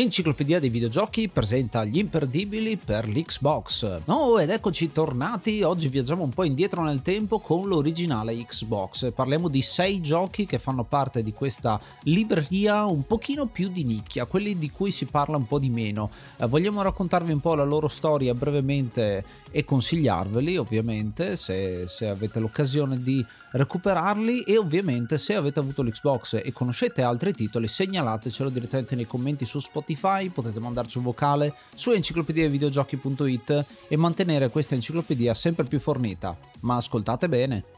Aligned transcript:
Enciclopedia 0.00 0.60
dei 0.60 0.68
videogiochi 0.68 1.28
presenta 1.28 1.84
gli 1.84 1.98
imperdibili 1.98 2.76
per 2.76 3.08
l'Xbox. 3.08 4.02
Oh, 4.04 4.40
ed 4.40 4.48
eccoci 4.48 4.92
tornati. 4.92 5.62
Oggi 5.62 5.88
viaggiamo 5.88 6.22
un 6.22 6.30
po' 6.30 6.44
indietro 6.44 6.84
nel 6.84 7.02
tempo 7.02 7.40
con 7.40 7.66
l'originale 7.66 8.36
Xbox. 8.36 9.10
Parliamo 9.12 9.48
di 9.48 9.60
sei 9.60 10.00
giochi 10.00 10.46
che 10.46 10.60
fanno 10.60 10.84
parte 10.84 11.24
di 11.24 11.32
questa 11.32 11.80
libreria 12.04 12.84
un 12.84 13.08
pochino 13.08 13.46
più 13.46 13.70
di 13.70 13.82
nicchia, 13.82 14.26
quelli 14.26 14.56
di 14.56 14.70
cui 14.70 14.92
si 14.92 15.04
parla 15.06 15.36
un 15.36 15.48
po' 15.48 15.58
di 15.58 15.68
meno. 15.68 16.10
Eh, 16.36 16.46
vogliamo 16.46 16.80
raccontarvi 16.80 17.32
un 17.32 17.40
po' 17.40 17.56
la 17.56 17.64
loro 17.64 17.88
storia 17.88 18.34
brevemente 18.34 19.24
e 19.50 19.64
consigliarveli, 19.64 20.56
ovviamente, 20.56 21.36
se, 21.36 21.86
se 21.88 22.08
avete 22.08 22.38
l'occasione 22.38 22.98
di 22.98 23.24
recuperarli 23.52 24.42
e 24.42 24.58
ovviamente 24.58 25.16
se 25.18 25.34
avete 25.34 25.60
avuto 25.60 25.82
l'Xbox 25.82 26.40
e 26.44 26.52
conoscete 26.52 27.02
altri 27.02 27.32
titoli 27.32 27.66
segnalatecelo 27.66 28.50
direttamente 28.50 28.94
nei 28.94 29.06
commenti 29.06 29.46
su 29.46 29.58
Spotify, 29.58 30.28
potete 30.28 30.60
mandarci 30.60 30.98
un 30.98 31.04
vocale 31.04 31.54
su 31.74 31.90
enciclopediavideogiochi.it 31.92 33.64
e 33.88 33.96
mantenere 33.96 34.50
questa 34.50 34.74
enciclopedia 34.74 35.34
sempre 35.34 35.64
più 35.64 35.80
fornita. 35.80 36.36
Ma 36.60 36.76
ascoltate 36.76 37.28
bene. 37.28 37.77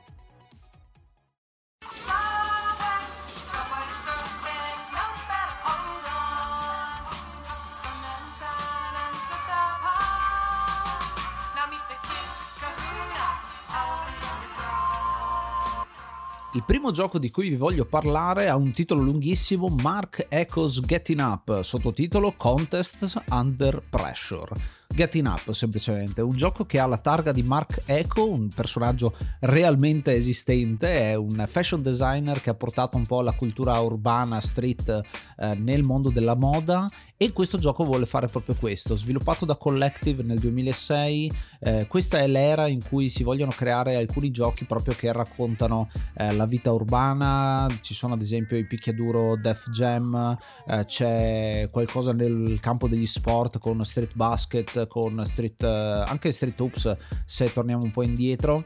Primo 16.90 16.92
gioco 16.92 17.18
di 17.18 17.30
cui 17.30 17.50
vi 17.50 17.56
voglio 17.56 17.84
parlare 17.84 18.48
ha 18.48 18.56
un 18.56 18.72
titolo 18.72 19.02
lunghissimo, 19.02 19.68
Mark 19.68 20.26
Echoes 20.28 20.80
Getting 20.80 21.20
Up, 21.20 21.60
sottotitolo 21.60 22.34
Contests 22.36 23.16
Under 23.30 23.82
Pressure. 23.88 24.78
Getting 24.92 25.26
Up 25.26 25.52
semplicemente, 25.52 26.20
un 26.20 26.34
gioco 26.34 26.66
che 26.66 26.80
ha 26.80 26.86
la 26.86 26.98
targa 26.98 27.30
di 27.30 27.44
Mark 27.44 27.82
Echo, 27.86 28.28
un 28.28 28.48
personaggio 28.48 29.14
realmente 29.40 30.14
esistente, 30.14 30.92
è 30.92 31.14
un 31.14 31.44
fashion 31.46 31.80
designer 31.80 32.40
che 32.40 32.50
ha 32.50 32.54
portato 32.54 32.96
un 32.96 33.06
po' 33.06 33.22
la 33.22 33.32
cultura 33.32 33.78
urbana 33.78 34.40
street 34.40 35.00
eh, 35.38 35.54
nel 35.54 35.84
mondo 35.84 36.10
della 36.10 36.34
moda 36.34 36.88
e 37.22 37.34
questo 37.34 37.58
gioco 37.58 37.84
vuole 37.84 38.06
fare 38.06 38.28
proprio 38.28 38.54
questo, 38.58 38.96
sviluppato 38.96 39.44
da 39.44 39.56
Collective 39.56 40.22
nel 40.22 40.38
2006, 40.38 41.30
eh, 41.60 41.86
questa 41.86 42.18
è 42.18 42.26
l'era 42.26 42.66
in 42.66 42.82
cui 42.82 43.10
si 43.10 43.24
vogliono 43.24 43.50
creare 43.50 43.96
alcuni 43.96 44.30
giochi 44.30 44.64
proprio 44.64 44.94
che 44.94 45.12
raccontano 45.12 45.90
eh, 46.16 46.32
la 46.32 46.46
vita 46.46 46.72
urbana, 46.72 47.68
ci 47.82 47.92
sono 47.92 48.14
ad 48.14 48.22
esempio 48.22 48.56
i 48.56 48.66
picchiaduro 48.66 49.36
Def 49.36 49.68
Jam, 49.68 50.38
eh, 50.66 50.84
c'è 50.86 51.68
qualcosa 51.70 52.14
nel 52.14 52.58
campo 52.58 52.88
degli 52.88 53.04
sport 53.04 53.58
con 53.58 53.84
Street 53.84 54.14
Basket, 54.14 54.86
con 54.86 55.22
Street, 55.26 55.62
eh, 55.62 56.04
anche 56.06 56.32
Street 56.32 56.58
Hoops 56.58 56.96
se 57.26 57.52
torniamo 57.52 57.82
un 57.82 57.90
po' 57.90 58.02
indietro 58.02 58.64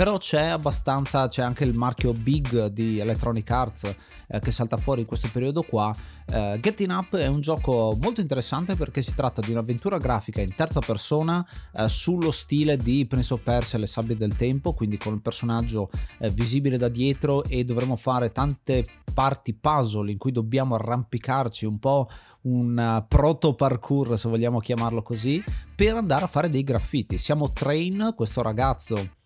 però 0.00 0.16
c'è 0.16 0.46
abbastanza, 0.46 1.28
c'è 1.28 1.42
anche 1.42 1.62
il 1.62 1.76
marchio 1.76 2.14
Big 2.14 2.68
di 2.68 2.98
Electronic 3.00 3.50
Arts 3.50 3.94
eh, 4.28 4.40
che 4.40 4.50
salta 4.50 4.78
fuori 4.78 5.02
in 5.02 5.06
questo 5.06 5.28
periodo 5.30 5.60
qua. 5.60 5.94
Eh, 6.24 6.56
Getting 6.58 6.90
Up 6.90 7.16
è 7.16 7.26
un 7.26 7.42
gioco 7.42 7.94
molto 8.00 8.22
interessante 8.22 8.76
perché 8.76 9.02
si 9.02 9.12
tratta 9.14 9.42
di 9.42 9.50
un'avventura 9.50 9.98
grafica 9.98 10.40
in 10.40 10.54
terza 10.54 10.80
persona 10.80 11.46
eh, 11.74 11.86
sullo 11.90 12.30
stile 12.30 12.78
di 12.78 13.04
Prince 13.04 13.34
of 13.34 13.42
Persia 13.42 13.76
e 13.76 13.82
le 13.82 13.86
sabbie 13.86 14.16
del 14.16 14.36
tempo, 14.36 14.72
quindi 14.72 14.96
con 14.96 15.12
il 15.12 15.20
personaggio 15.20 15.90
eh, 16.16 16.30
visibile 16.30 16.78
da 16.78 16.88
dietro 16.88 17.44
e 17.44 17.64
dovremo 17.64 17.94
fare 17.96 18.32
tante 18.32 18.86
parti 19.12 19.52
puzzle 19.52 20.10
in 20.10 20.16
cui 20.16 20.32
dobbiamo 20.32 20.76
arrampicarci 20.76 21.66
un 21.66 21.78
po' 21.78 22.08
un 22.42 22.74
uh, 22.74 23.06
proto 23.06 23.52
parkour 23.54 24.18
se 24.18 24.30
vogliamo 24.30 24.60
chiamarlo 24.60 25.02
così 25.02 25.44
per 25.74 25.96
andare 25.96 26.24
a 26.24 26.28
fare 26.28 26.48
dei 26.48 26.62
graffiti 26.62 27.18
siamo 27.18 27.52
Train 27.52 28.14
questo 28.16 28.40
ragazzo 28.40 29.18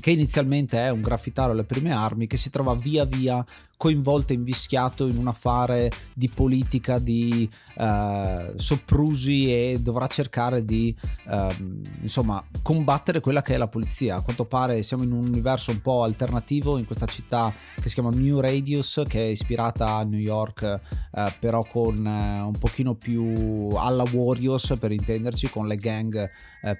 che 0.00 0.10
inizialmente 0.10 0.78
è 0.78 0.90
un 0.90 1.00
graffitario 1.00 1.52
alle 1.52 1.64
prime 1.64 1.92
armi 1.92 2.26
che 2.26 2.36
si 2.36 2.50
trova 2.50 2.74
via 2.74 3.04
via 3.04 3.44
coinvolto 3.78 4.32
e 4.32 4.36
invischiato 4.36 5.06
in 5.06 5.16
un 5.16 5.28
affare 5.28 5.90
di 6.12 6.28
politica, 6.28 6.98
di 6.98 7.48
uh, 7.76 8.52
soprusi 8.56 9.52
e 9.54 9.78
dovrà 9.80 10.08
cercare 10.08 10.64
di 10.64 10.94
uh, 11.26 11.54
insomma 12.02 12.44
combattere 12.60 13.20
quella 13.20 13.40
che 13.40 13.54
è 13.54 13.56
la 13.56 13.68
polizia. 13.68 14.16
A 14.16 14.20
quanto 14.20 14.44
pare 14.46 14.82
siamo 14.82 15.04
in 15.04 15.12
un 15.12 15.24
universo 15.24 15.70
un 15.70 15.80
po' 15.80 16.02
alternativo 16.02 16.76
in 16.76 16.86
questa 16.86 17.06
città 17.06 17.54
che 17.80 17.88
si 17.88 17.94
chiama 17.94 18.10
New 18.10 18.40
Radius, 18.40 19.04
che 19.06 19.20
è 19.20 19.28
ispirata 19.28 19.94
a 19.94 20.02
New 20.02 20.18
York, 20.18 20.80
uh, 21.12 21.20
però 21.38 21.64
con 21.64 22.04
un 22.04 22.58
pochino 22.58 22.96
più 22.96 23.70
alla 23.76 24.04
Warriors 24.10 24.74
per 24.78 24.90
intenderci, 24.90 25.50
con 25.50 25.68
le 25.68 25.76
gang 25.76 26.28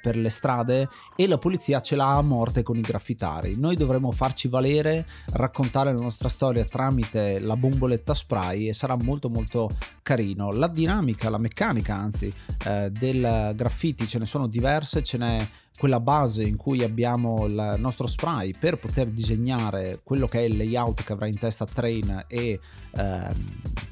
per 0.00 0.16
le 0.16 0.30
strade 0.30 0.88
e 1.16 1.26
la 1.26 1.38
polizia 1.38 1.80
ce 1.80 1.96
l'ha 1.96 2.16
a 2.16 2.22
morte 2.22 2.62
con 2.62 2.76
i 2.76 2.80
graffitari. 2.80 3.56
Noi 3.58 3.76
dovremo 3.76 4.12
farci 4.12 4.48
valere, 4.48 5.06
raccontare 5.32 5.92
la 5.92 6.00
nostra 6.00 6.28
storia 6.28 6.64
tramite 6.64 6.86
tramite 6.98 7.38
la 7.40 7.56
bomboletta 7.56 8.14
spray 8.14 8.68
e 8.68 8.72
sarà 8.74 8.96
molto 8.96 9.28
molto 9.28 9.70
carino. 10.02 10.50
La 10.52 10.68
dinamica, 10.68 11.28
la 11.30 11.38
meccanica 11.38 11.94
anzi 11.94 12.32
eh, 12.66 12.90
del 12.90 13.52
graffiti 13.54 14.06
ce 14.06 14.18
ne 14.18 14.26
sono 14.26 14.46
diverse, 14.46 15.02
ce 15.02 15.18
n'è 15.18 15.48
quella 15.78 16.00
base 16.00 16.42
in 16.42 16.56
cui 16.56 16.82
abbiamo 16.82 17.46
il 17.46 17.76
nostro 17.78 18.08
spray 18.08 18.52
per 18.58 18.78
poter 18.78 19.10
disegnare 19.10 20.00
quello 20.02 20.26
che 20.26 20.40
è 20.40 20.42
il 20.42 20.56
layout 20.56 21.04
che 21.04 21.12
avrà 21.12 21.26
in 21.26 21.38
testa 21.38 21.66
Train 21.66 22.24
e 22.26 22.58
eh, 22.90 23.28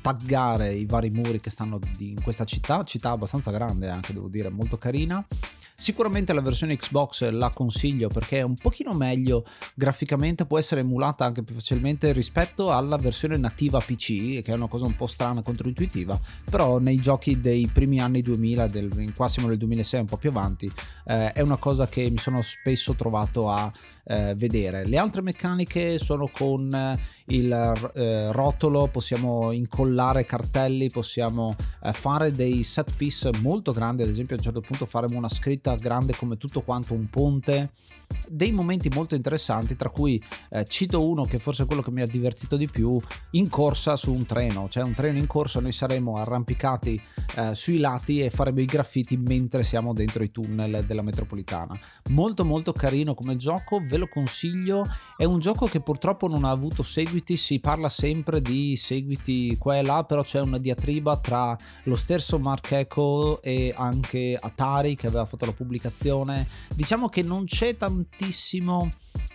taggare 0.01 0.75
i 0.75 0.85
vari 0.85 1.11
muri 1.11 1.39
che 1.39 1.51
stanno 1.51 1.79
in 1.99 2.21
questa 2.23 2.45
città, 2.45 2.83
città 2.83 3.11
abbastanza 3.11 3.53
grande 3.53 3.89
anche 3.89 4.13
devo 4.13 4.29
dire, 4.29 4.49
molto 4.49 4.79
carina. 4.79 5.25
Sicuramente 5.79 6.33
la 6.33 6.41
versione 6.41 6.77
Xbox 6.77 7.29
la 7.29 7.51
consiglio 7.51 8.09
perché 8.09 8.39
è 8.39 8.43
un 8.43 8.55
pochino 8.55 8.95
meglio 8.95 9.45
graficamente, 9.75 10.47
può 10.47 10.59
essere 10.59 10.81
emulata 10.81 11.27
anche 11.27 11.43
più 11.43 11.55
facilmente 11.55 12.13
rispetto 12.13 12.73
alla 12.73 12.97
versione 12.97 13.37
nativa 13.37 13.79
PC, 13.79 14.41
che 14.41 14.53
è 14.53 14.55
una 14.55 14.69
cosa 14.69 14.87
un 14.87 14.97
po' 14.97 15.07
strana, 15.07 15.43
controintuitiva, 15.43 16.19
però 16.51 16.79
nei 16.79 16.99
giochi 16.99 17.41
dei 17.41 17.69
primi 17.71 18.01
anni 18.01 18.23
2000, 18.23 18.69
del, 18.69 19.13
qua 19.15 19.29
siamo 19.29 19.49
nel 19.49 19.59
2006, 19.59 20.01
un 20.01 20.07
po' 20.07 20.17
più 20.17 20.31
avanti, 20.31 20.73
eh, 21.05 21.33
è 21.33 21.43
una 21.43 21.59
cosa 21.59 21.87
che 21.89 22.09
mi 22.09 22.17
sono 22.19 22.41
spesso 22.41 22.95
trovato 22.95 23.51
a 23.51 23.71
eh, 24.05 24.35
vedere. 24.35 24.87
Le 24.87 24.97
altre 24.97 25.21
meccaniche 25.21 25.99
sono 25.99 26.29
con 26.29 26.73
eh, 26.75 26.99
il 27.27 27.91
eh, 27.95 28.33
rotolo, 28.33 28.89
possiamo 28.89 29.51
incollare 29.51 30.25
cartelli, 30.25 30.91
possiamo 30.91 31.57
eh, 31.83 31.93
fare 31.93 32.33
dei 32.33 32.63
set 32.63 32.93
piece 32.95 33.31
molto 33.41 33.73
grandi, 33.73 34.03
ad 34.03 34.09
esempio 34.09 34.37
a 34.37 34.39
un 34.39 34.45
certo 34.45 34.61
punto 34.61 34.87
faremo 34.87 35.17
una 35.17 35.29
scritta 35.29 35.75
grande 35.77 36.15
come 36.15 36.37
tutto 36.37 36.63
quanto 36.63 36.95
un 36.95 37.09
ponte 37.09 37.71
dei 38.29 38.53
momenti 38.53 38.89
molto 38.89 39.15
interessanti, 39.15 39.77
tra 39.77 39.91
cui 39.91 40.23
eh, 40.51 40.65
cito 40.65 41.07
uno 41.07 41.25
che 41.25 41.39
forse 41.39 41.65
è 41.65 41.67
quello 41.67 41.83
che 41.83 41.91
mi 41.91 42.03
ha 42.03 42.07
divertito 42.07 42.57
di 42.57 42.69
più, 42.69 43.01
in 43.33 43.49
corsa 43.49 43.97
su 43.97 44.13
un 44.13 44.27
treno, 44.27 44.69
cioè 44.69 44.83
un 44.83 44.95
treno 44.95 45.19
in 45.19 45.27
corsa, 45.27 45.61
noi 45.61 45.73
saremo 45.73 46.17
arrampicati 46.17 47.01
eh, 47.37 47.55
sui 47.55 47.79
lati 47.79 48.21
e 48.21 48.31
faremo 48.31 48.61
i 48.61 48.65
graffiti 48.65 49.17
mentre 49.17 49.63
siamo 49.63 49.93
dentro 49.93 50.23
i 50.23 50.31
tunnel 50.31 50.85
della 50.87 51.03
metropolitana. 51.03 51.79
Molto 52.11 52.45
molto 52.45 52.73
carino 52.73 53.15
come 53.15 53.37
gioco, 53.37 53.81
ve 53.83 53.97
lo 53.97 54.09
consiglio, 54.09 54.85
è 55.17 55.25
un 55.25 55.39
gioco 55.39 55.67
che 55.67 55.81
purtroppo 55.81 56.29
non 56.29 56.45
ha 56.45 56.51
avuto 56.51 56.83
seguiti, 56.83 57.37
si 57.37 57.61
parla 57.61 57.89
sempre 57.89 58.41
di 58.41 58.77
seguiti 58.77 59.57
qua 59.59 59.77
e 59.77 59.83
là, 59.83 60.05
però 60.05 60.23
c'è 60.23 60.41
una 60.41 60.59
diatriba 60.59 61.17
tra 61.19 61.57
lo 61.85 61.97
stesso 61.97 62.39
Mark 62.39 62.71
Echo 62.73 63.43
e 63.43 63.73
anche 63.77 64.37
Atari 64.41 64.97
che 64.97 65.07
aveva 65.07 65.25
fatto 65.25 65.47
la 65.47 65.53
pubblicazione. 65.53 66.47
Diciamo 66.75 67.09
che 67.09 67.23
non 67.23 67.45
c'è 67.45 67.77
tanto 67.77 67.96
tantissimo 67.97 68.91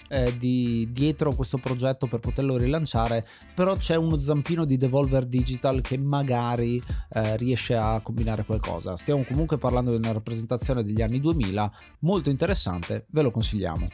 eh, 0.10 0.38
di, 0.38 0.90
dietro 0.92 1.34
questo 1.34 1.58
progetto 1.58 2.08
per 2.08 2.20
poterlo 2.20 2.58
rilanciare, 2.58 3.26
però 3.56 3.76
c'è 3.76 3.96
uno 3.96 4.20
zampino 4.20 4.66
di 4.66 4.78
Devolver 4.78 5.26
Digital 5.26 5.82
che 5.82 5.98
magari 5.98 6.82
eh, 7.10 7.38
riesce 7.38 7.76
a 7.76 8.00
combinare 8.02 8.46
qualcosa. 8.46 8.98
Stiamo 8.98 9.24
comunque 9.24 9.58
parlando 9.58 9.92
di 9.92 9.98
una 9.98 10.12
rappresentazione 10.12 10.84
degli 10.84 11.02
anni 11.02 11.20
2000 11.20 11.72
molto 12.00 12.30
interessante, 12.30 13.06
ve 13.10 13.22
lo 13.22 13.32
consigliamo. 13.32 13.86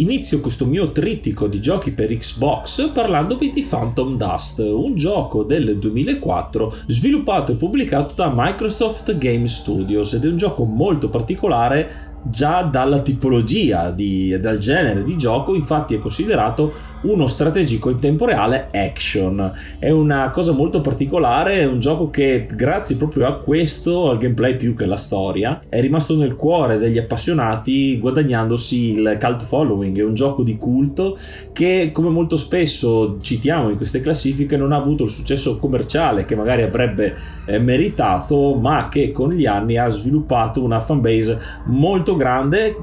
Inizio 0.00 0.40
questo 0.40 0.64
mio 0.64 0.92
trittico 0.92 1.46
di 1.46 1.60
giochi 1.60 1.92
per 1.92 2.08
Xbox 2.16 2.90
parlandovi 2.90 3.52
di 3.52 3.62
Phantom 3.62 4.16
Dust, 4.16 4.60
un 4.60 4.94
gioco 4.94 5.42
del 5.42 5.78
2004 5.78 6.74
sviluppato 6.86 7.52
e 7.52 7.56
pubblicato 7.56 8.14
da 8.14 8.32
Microsoft 8.34 9.18
Game 9.18 9.46
Studios 9.46 10.14
ed 10.14 10.24
è 10.24 10.28
un 10.28 10.38
gioco 10.38 10.64
molto 10.64 11.10
particolare 11.10 12.08
già 12.22 12.62
dalla 12.62 13.00
tipologia 13.00 13.90
di, 13.90 14.38
dal 14.40 14.56
genere 14.56 15.04
di 15.04 15.18
gioco 15.18 15.54
infatti 15.54 15.94
è 15.94 15.98
considerato 15.98 16.72
uno 17.02 17.26
strategico 17.26 17.90
in 17.90 17.98
tempo 17.98 18.26
reale 18.26 18.68
action. 18.72 19.52
È 19.78 19.90
una 19.90 20.30
cosa 20.30 20.52
molto 20.52 20.80
particolare 20.80 21.60
è 21.60 21.66
un 21.66 21.80
gioco 21.80 22.10
che 22.10 22.46
grazie 22.50 22.96
proprio 22.96 23.26
a 23.26 23.38
questo 23.38 24.10
al 24.10 24.18
gameplay 24.18 24.56
più 24.56 24.74
che 24.74 24.84
alla 24.84 24.96
storia 24.96 25.58
è 25.68 25.80
rimasto 25.80 26.16
nel 26.16 26.36
cuore 26.36 26.78
degli 26.78 26.98
appassionati 26.98 27.98
guadagnandosi 27.98 28.92
il 28.94 29.18
cult 29.20 29.42
following. 29.44 29.98
È 29.98 30.04
un 30.04 30.14
gioco 30.14 30.42
di 30.42 30.56
culto 30.56 31.16
che 31.52 31.90
come 31.92 32.08
molto 32.10 32.36
spesso 32.36 33.18
citiamo 33.20 33.70
in 33.70 33.76
queste 33.76 34.00
classifiche 34.00 34.56
non 34.56 34.72
ha 34.72 34.76
avuto 34.76 35.04
il 35.04 35.10
successo 35.10 35.58
commerciale 35.58 36.24
che 36.24 36.34
magari 36.34 36.62
avrebbe 36.62 37.16
eh, 37.46 37.58
meritato 37.58 38.54
ma 38.54 38.88
che 38.90 39.12
con 39.12 39.30
gli 39.30 39.46
anni 39.46 39.76
ha 39.76 39.88
sviluppato 39.88 40.62
una 40.62 40.80
fanbase 40.80 41.38
molto 41.66 42.10
molto 42.10 42.16
grande 42.16 42.76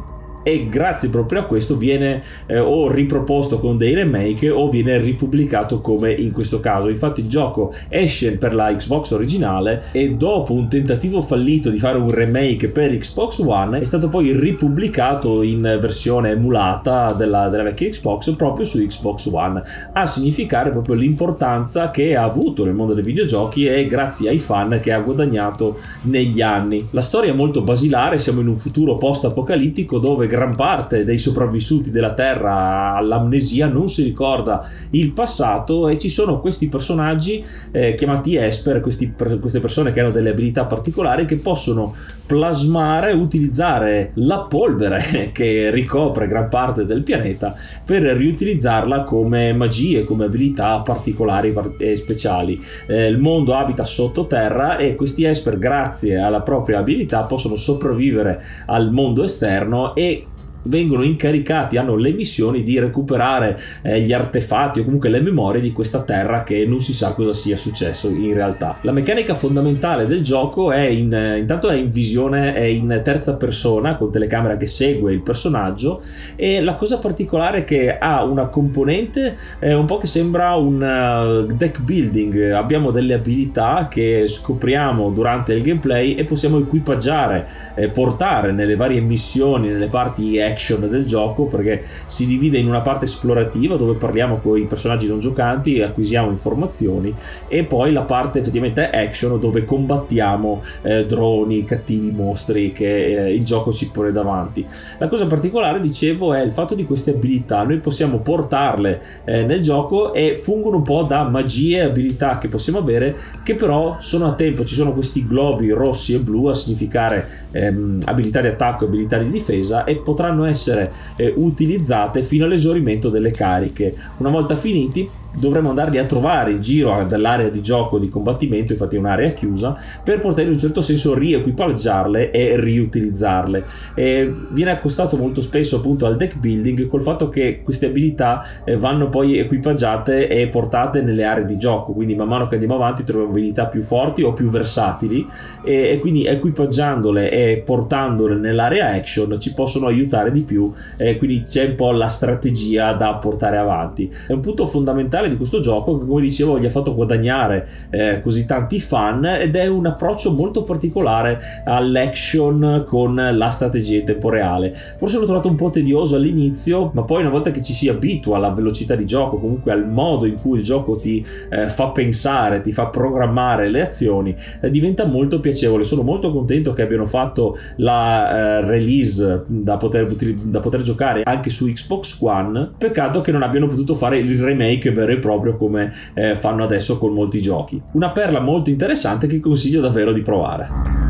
e 0.47 0.69
grazie 0.69 1.09
proprio 1.09 1.41
a 1.41 1.43
questo 1.43 1.75
viene 1.75 2.23
eh, 2.45 2.57
o 2.57 2.89
riproposto 2.89 3.59
con 3.59 3.75
dei 3.77 3.93
remake 3.93 4.49
o 4.49 4.69
viene 4.69 4.97
ripubblicato 4.97 5.81
come 5.81 6.13
in 6.13 6.31
questo 6.31 6.61
caso. 6.61 6.87
Infatti 6.87 7.19
il 7.19 7.27
gioco 7.27 7.73
esce 7.89 8.31
per 8.37 8.55
la 8.55 8.73
Xbox 8.73 9.11
originale 9.11 9.87
e 9.91 10.15
dopo 10.15 10.53
un 10.53 10.69
tentativo 10.69 11.21
fallito 11.21 11.69
di 11.69 11.77
fare 11.77 11.97
un 11.97 12.09
remake 12.09 12.69
per 12.69 12.97
Xbox 12.97 13.39
One 13.39 13.79
è 13.79 13.83
stato 13.83 14.07
poi 14.07 14.31
ripubblicato 14.31 15.41
in 15.41 15.63
versione 15.81 16.31
emulata 16.31 17.11
della, 17.11 17.49
della 17.49 17.63
vecchia 17.63 17.89
Xbox 17.89 18.33
proprio 18.35 18.63
su 18.63 18.77
Xbox 18.77 19.29
One 19.29 19.61
a 19.91 20.07
significare 20.07 20.71
proprio 20.71 20.95
l'importanza 20.95 21.91
che 21.91 22.15
ha 22.15 22.23
avuto 22.23 22.63
nel 22.63 22.73
mondo 22.73 22.93
dei 22.93 23.03
videogiochi 23.03 23.65
e 23.65 23.85
grazie 23.85 24.29
ai 24.29 24.39
fan 24.39 24.79
che 24.81 24.93
ha 24.93 24.99
guadagnato 25.01 25.77
negli 26.03 26.41
anni. 26.41 26.87
La 26.91 27.01
storia 27.01 27.33
è 27.33 27.35
molto 27.35 27.63
basilare, 27.63 28.17
siamo 28.17 28.39
in 28.39 28.47
un 28.47 28.55
futuro 28.55 28.95
post-apocalittico 28.95 29.99
dove 29.99 30.35
gran 30.37 30.55
parte 30.55 31.03
dei 31.03 31.17
sopravvissuti 31.17 31.89
della 31.89 32.13
Terra 32.13 32.93
all'amnesia 32.93 33.65
non 33.65 33.89
si 33.89 34.03
ricorda 34.03 34.69
il 34.91 35.11
passato 35.11 35.87
e 35.87 35.97
ci 35.97 36.09
sono 36.09 36.39
questi 36.39 36.69
personaggi 36.69 37.43
eh, 37.71 37.95
chiamati 37.95 38.35
Esper, 38.35 38.79
questi, 38.79 39.15
queste 39.39 39.59
persone 39.59 39.91
che 39.91 39.99
hanno 39.99 40.11
delle 40.11 40.29
abilità 40.29 40.65
particolari 40.65 41.25
che 41.25 41.37
possono 41.37 41.95
plasmare, 42.27 43.13
utilizzare 43.13 44.11
la 44.15 44.41
polvere 44.41 45.31
che 45.33 45.71
ricopre 45.71 46.27
gran 46.27 46.49
parte 46.49 46.85
del 46.85 47.01
pianeta 47.01 47.55
per 47.83 48.03
riutilizzarla 48.03 49.05
come 49.05 49.53
magie, 49.53 50.03
come 50.03 50.25
abilità 50.25 50.81
particolari 50.81 51.51
e 51.79 51.95
speciali. 51.95 52.61
Eh, 52.85 53.07
il 53.07 53.17
mondo 53.17 53.55
abita 53.55 53.85
sottoterra 53.85 54.77
e 54.77 54.93
questi 54.93 55.23
Esper 55.23 55.57
grazie 55.57 56.19
alla 56.19 56.41
propria 56.41 56.77
abilità 56.77 57.23
possono 57.23 57.55
sopravvivere 57.55 58.39
al 58.67 58.91
mondo 58.91 59.23
esterno 59.23 59.95
e 59.95 60.26
vengono 60.67 61.03
incaricati, 61.03 61.77
hanno 61.77 61.95
le 61.95 62.13
missioni 62.13 62.63
di 62.63 62.79
recuperare 62.79 63.59
eh, 63.81 63.99
gli 64.01 64.13
artefatti 64.13 64.79
o 64.79 64.83
comunque 64.83 65.09
le 65.09 65.21
memorie 65.21 65.61
di 65.61 65.71
questa 65.71 66.01
terra 66.01 66.43
che 66.43 66.65
non 66.65 66.79
si 66.79 66.93
sa 66.93 67.13
cosa 67.13 67.33
sia 67.33 67.57
successo 67.57 68.09
in 68.09 68.33
realtà. 68.33 68.77
La 68.81 68.91
meccanica 68.91 69.33
fondamentale 69.33 70.05
del 70.05 70.21
gioco 70.21 70.71
è 70.71 70.85
in, 70.85 71.13
eh, 71.13 71.39
intanto 71.39 71.69
è 71.69 71.75
in 71.75 71.89
visione, 71.89 72.53
è 72.53 72.63
in 72.63 73.01
terza 73.03 73.35
persona 73.35 73.95
con 73.95 74.11
telecamera 74.11 74.57
che 74.57 74.67
segue 74.67 75.13
il 75.13 75.21
personaggio 75.21 76.01
e 76.35 76.61
la 76.61 76.75
cosa 76.75 76.99
particolare 76.99 77.59
è 77.59 77.63
che 77.63 77.97
ha 77.97 78.23
una 78.23 78.47
componente 78.47 79.37
eh, 79.59 79.73
un 79.73 79.85
po' 79.85 79.97
che 79.97 80.07
sembra 80.07 80.55
un 80.55 81.45
uh, 81.47 81.53
deck 81.53 81.81
building, 81.81 82.51
abbiamo 82.51 82.91
delle 82.91 83.13
abilità 83.13 83.87
che 83.89 84.27
scopriamo 84.27 85.09
durante 85.11 85.53
il 85.53 85.61
gameplay 85.61 86.15
e 86.15 86.23
possiamo 86.23 86.59
equipaggiare, 86.59 87.47
eh, 87.75 87.89
portare 87.89 88.51
nelle 88.51 88.75
varie 88.75 89.01
missioni, 89.01 89.69
nelle 89.69 89.87
parti 89.87 90.37
action 90.57 90.89
del 90.89 91.05
gioco 91.05 91.45
perché 91.45 91.83
si 92.07 92.25
divide 92.25 92.57
in 92.57 92.67
una 92.67 92.81
parte 92.81 93.05
esplorativa 93.05 93.77
dove 93.77 93.93
parliamo 93.93 94.39
con 94.39 94.57
i 94.57 94.65
personaggi 94.65 95.07
non 95.07 95.19
giocanti 95.19 95.75
e 95.75 95.83
acquisiamo 95.83 96.31
informazioni 96.31 97.13
e 97.47 97.63
poi 97.63 97.93
la 97.93 98.01
parte 98.01 98.39
effettivamente 98.39 98.89
action 98.89 99.39
dove 99.39 99.63
combattiamo 99.63 100.61
eh, 100.81 101.05
droni, 101.05 101.63
cattivi 101.63 102.11
mostri 102.11 102.71
che 102.71 103.27
eh, 103.27 103.33
il 103.35 103.43
gioco 103.45 103.71
ci 103.71 103.89
pone 103.91 104.11
davanti. 104.11 104.65
La 104.97 105.07
cosa 105.07 105.27
particolare 105.27 105.79
dicevo 105.79 106.33
è 106.33 106.41
il 106.41 106.51
fatto 106.51 106.73
di 106.73 106.85
queste 106.85 107.11
abilità, 107.11 107.63
noi 107.63 107.79
possiamo 107.79 108.19
portarle 108.19 109.01
eh, 109.25 109.43
nel 109.43 109.61
gioco 109.61 110.13
e 110.13 110.35
fungono 110.35 110.77
un 110.77 110.83
po' 110.83 111.03
da 111.03 111.23
magie 111.23 111.77
e 111.77 111.81
abilità 111.81 112.39
che 112.39 112.47
possiamo 112.47 112.79
avere 112.79 113.15
che 113.43 113.55
però 113.55 113.97
sono 113.99 114.25
a 114.25 114.33
tempo, 114.33 114.65
ci 114.65 114.73
sono 114.73 114.93
questi 114.93 115.25
globi 115.25 115.69
rossi 115.69 116.15
e 116.15 116.19
blu 116.19 116.47
a 116.47 116.55
significare 116.55 117.27
ehm, 117.51 118.01
abilità 118.05 118.41
di 118.41 118.47
attacco 118.47 118.85
e 118.85 118.87
abilità 118.87 119.17
di 119.17 119.29
difesa 119.29 119.83
e 119.83 119.97
potranno 119.97 120.36
essere 120.45 120.91
eh, 121.15 121.33
utilizzate 121.35 122.23
fino 122.23 122.45
all'esaurimento 122.45 123.09
delle 123.09 123.31
cariche. 123.31 123.95
Una 124.17 124.29
volta 124.29 124.55
finiti 124.55 125.09
dovremo 125.39 125.69
andarli 125.69 125.97
a 125.97 126.05
trovare 126.05 126.51
in 126.51 126.61
giro 126.61 127.03
dall'area 127.05 127.49
di 127.49 127.61
gioco 127.61 127.99
di 127.99 128.09
combattimento, 128.09 128.73
infatti 128.73 128.95
è 128.95 128.99
un'area 128.99 129.31
chiusa, 129.31 129.75
per 130.03 130.19
poter 130.19 130.45
in 130.45 130.53
un 130.53 130.57
certo 130.57 130.81
senso 130.81 131.13
riequipaggiarle 131.13 132.31
e 132.31 132.59
riutilizzarle. 132.59 133.65
E 133.95 134.33
viene 134.49 134.71
accostato 134.71 135.17
molto 135.17 135.41
spesso 135.41 135.77
appunto 135.77 136.05
al 136.05 136.17
deck 136.17 136.37
building 136.37 136.87
col 136.87 137.01
fatto 137.01 137.29
che 137.29 137.61
queste 137.63 137.87
abilità 137.87 138.43
eh, 138.63 138.77
vanno 138.77 139.09
poi 139.09 139.37
equipaggiate 139.37 140.27
e 140.27 140.47
portate 140.47 141.01
nelle 141.01 141.23
aree 141.23 141.45
di 141.45 141.57
gioco, 141.57 141.93
quindi 141.93 142.15
man 142.15 142.27
mano 142.27 142.47
che 142.47 142.55
andiamo 142.55 142.75
avanti 142.75 143.03
troviamo 143.03 143.31
abilità 143.31 143.67
più 143.67 143.81
forti 143.81 144.23
o 144.23 144.33
più 144.33 144.49
versatili 144.49 145.25
e, 145.63 145.91
e 145.91 145.99
quindi 145.99 146.25
equipaggiandole 146.25 147.31
e 147.31 147.61
portandole 147.65 148.35
nell'area 148.35 148.93
action 148.93 149.39
ci 149.39 149.53
possono 149.53 149.87
aiutare 149.87 150.31
di 150.31 150.41
più 150.41 150.71
e 150.97 151.17
quindi 151.17 151.43
c'è 151.43 151.65
un 151.65 151.75
po' 151.75 151.91
la 151.91 152.07
strategia 152.07 152.93
da 152.93 153.15
portare 153.15 153.57
avanti. 153.57 154.11
È 154.27 154.31
un 154.31 154.39
punto 154.39 154.65
fondamentale 154.65 155.26
fondamentale 155.27 155.29
di 155.29 155.35
questo 155.35 155.59
gioco 155.59 155.97
che 155.97 156.05
come 156.05 156.21
dicevo 156.21 156.59
gli 156.59 156.65
ha 156.65 156.69
fatto 156.69 156.95
guadagnare 156.95 157.67
eh, 157.89 158.21
così 158.21 158.45
tanti 158.45 158.79
fan 158.79 159.25
ed 159.25 159.55
è 159.55 159.67
un 159.67 159.85
approccio 159.85 160.31
molto 160.31 160.63
particolare 160.63 161.39
all'action 161.65 162.85
con 162.87 163.15
la 163.15 163.49
strategia 163.49 163.99
in 163.99 164.05
tempo 164.05 164.29
reale. 164.29 164.73
Forse 164.97 165.17
l'ho 165.17 165.25
trovato 165.25 165.49
un 165.49 165.55
po' 165.55 165.69
tedioso 165.69 166.15
all'inizio 166.15 166.91
ma 166.93 167.03
poi 167.03 167.21
una 167.21 167.29
volta 167.29 167.51
che 167.51 167.61
ci 167.61 167.73
si 167.73 167.89
abitua 167.89 168.37
alla 168.37 168.49
velocità 168.49 168.95
di 168.95 169.05
gioco 169.05 169.39
comunque 169.39 169.71
al 169.71 169.87
modo 169.87 170.25
in 170.25 170.37
cui 170.37 170.59
il 170.59 170.63
gioco 170.63 170.97
ti 170.97 171.25
eh, 171.49 171.67
fa 171.67 171.89
pensare 171.89 172.61
ti 172.61 172.71
fa 172.71 172.87
programmare 172.87 173.69
le 173.69 173.81
azioni 173.81 174.35
eh, 174.61 174.69
diventa 174.69 175.05
molto 175.05 175.39
piacevole. 175.39 175.83
Sono 175.83 176.03
molto 176.03 176.31
contento 176.31 176.73
che 176.73 176.81
abbiano 176.81 177.05
fatto 177.05 177.57
la 177.77 178.59
eh, 178.59 178.65
release 178.65 179.43
da 179.47 179.77
poter, 179.77 180.07
da 180.07 180.59
poter 180.59 180.81
giocare 180.81 181.21
anche 181.23 181.49
su 181.49 181.65
Xbox 181.65 182.17
One. 182.21 182.71
Peccato 182.77 183.21
che 183.21 183.31
non 183.31 183.43
abbiano 183.43 183.67
potuto 183.67 183.93
fare 183.93 184.17
il 184.17 184.41
remake 184.41 184.91
vero 185.07 185.11
e 185.11 185.19
proprio 185.19 185.55
come 185.55 185.93
eh, 186.13 186.35
fanno 186.35 186.63
adesso 186.63 186.97
con 186.97 187.13
molti 187.13 187.41
giochi. 187.41 187.81
Una 187.93 188.11
perla 188.11 188.39
molto 188.39 188.69
interessante 188.69 189.27
che 189.27 189.39
consiglio 189.39 189.81
davvero 189.81 190.11
di 190.11 190.21
provare. 190.21 191.06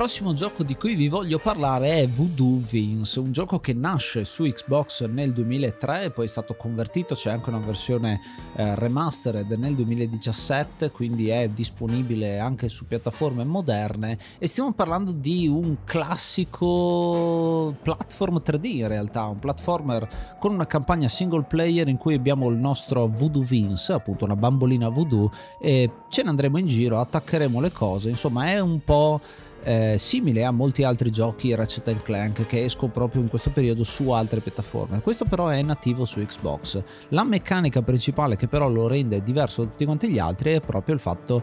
Prossimo 0.00 0.32
gioco 0.32 0.62
di 0.62 0.78
cui 0.78 0.94
vi 0.94 1.08
voglio 1.08 1.36
parlare 1.38 1.98
è 1.98 2.08
Voodoo 2.08 2.56
Vince, 2.56 3.20
un 3.20 3.32
gioco 3.32 3.60
che 3.60 3.74
nasce 3.74 4.24
su 4.24 4.44
Xbox 4.44 5.06
nel 5.06 5.34
2003 5.34 6.04
e 6.04 6.10
poi 6.10 6.24
è 6.24 6.28
stato 6.28 6.54
convertito, 6.54 7.14
c'è 7.14 7.30
anche 7.30 7.50
una 7.50 7.58
versione 7.58 8.18
eh, 8.56 8.74
remastered 8.76 9.50
nel 9.50 9.74
2017, 9.74 10.90
quindi 10.90 11.28
è 11.28 11.50
disponibile 11.50 12.38
anche 12.38 12.70
su 12.70 12.86
piattaforme 12.86 13.44
moderne 13.44 14.16
e 14.38 14.46
stiamo 14.46 14.72
parlando 14.72 15.12
di 15.12 15.46
un 15.46 15.84
classico 15.84 17.76
platform 17.82 18.40
3D 18.42 18.64
in 18.64 18.88
realtà, 18.88 19.26
un 19.26 19.38
platformer 19.38 20.36
con 20.38 20.54
una 20.54 20.66
campagna 20.66 21.08
single 21.08 21.44
player 21.44 21.88
in 21.88 21.98
cui 21.98 22.14
abbiamo 22.14 22.48
il 22.48 22.56
nostro 22.56 23.06
Voodoo 23.06 23.42
Vince, 23.42 23.92
appunto 23.92 24.24
una 24.24 24.36
bambolina 24.36 24.88
voodoo 24.88 25.30
e 25.60 25.90
ce 26.08 26.22
ne 26.22 26.30
andremo 26.30 26.56
in 26.56 26.66
giro, 26.66 27.00
attaccheremo 27.00 27.60
le 27.60 27.70
cose, 27.70 28.08
insomma 28.08 28.46
è 28.46 28.58
un 28.60 28.82
po' 28.82 29.20
eh, 29.62 29.96
simile 29.98 30.44
a 30.44 30.50
molti 30.50 30.82
altri 30.84 31.10
giochi 31.10 31.54
Ratchet 31.54 32.02
Clank 32.02 32.46
che 32.46 32.64
escono 32.64 32.90
proprio 32.92 33.22
in 33.22 33.28
questo 33.28 33.50
periodo 33.50 33.84
su 33.84 34.10
altre 34.10 34.40
piattaforme. 34.40 35.00
Questo 35.00 35.24
però 35.24 35.48
è 35.48 35.62
nativo 35.62 36.04
su 36.04 36.20
Xbox. 36.20 36.82
La 37.08 37.24
meccanica 37.24 37.82
principale 37.82 38.36
che 38.36 38.48
però 38.48 38.68
lo 38.68 38.86
rende 38.86 39.22
diverso 39.22 39.62
da 39.62 39.70
tutti 39.70 39.84
quanti 39.84 40.08
gli 40.08 40.18
altri 40.18 40.52
è 40.52 40.60
proprio 40.60 40.94
il 40.94 41.00
fatto 41.00 41.42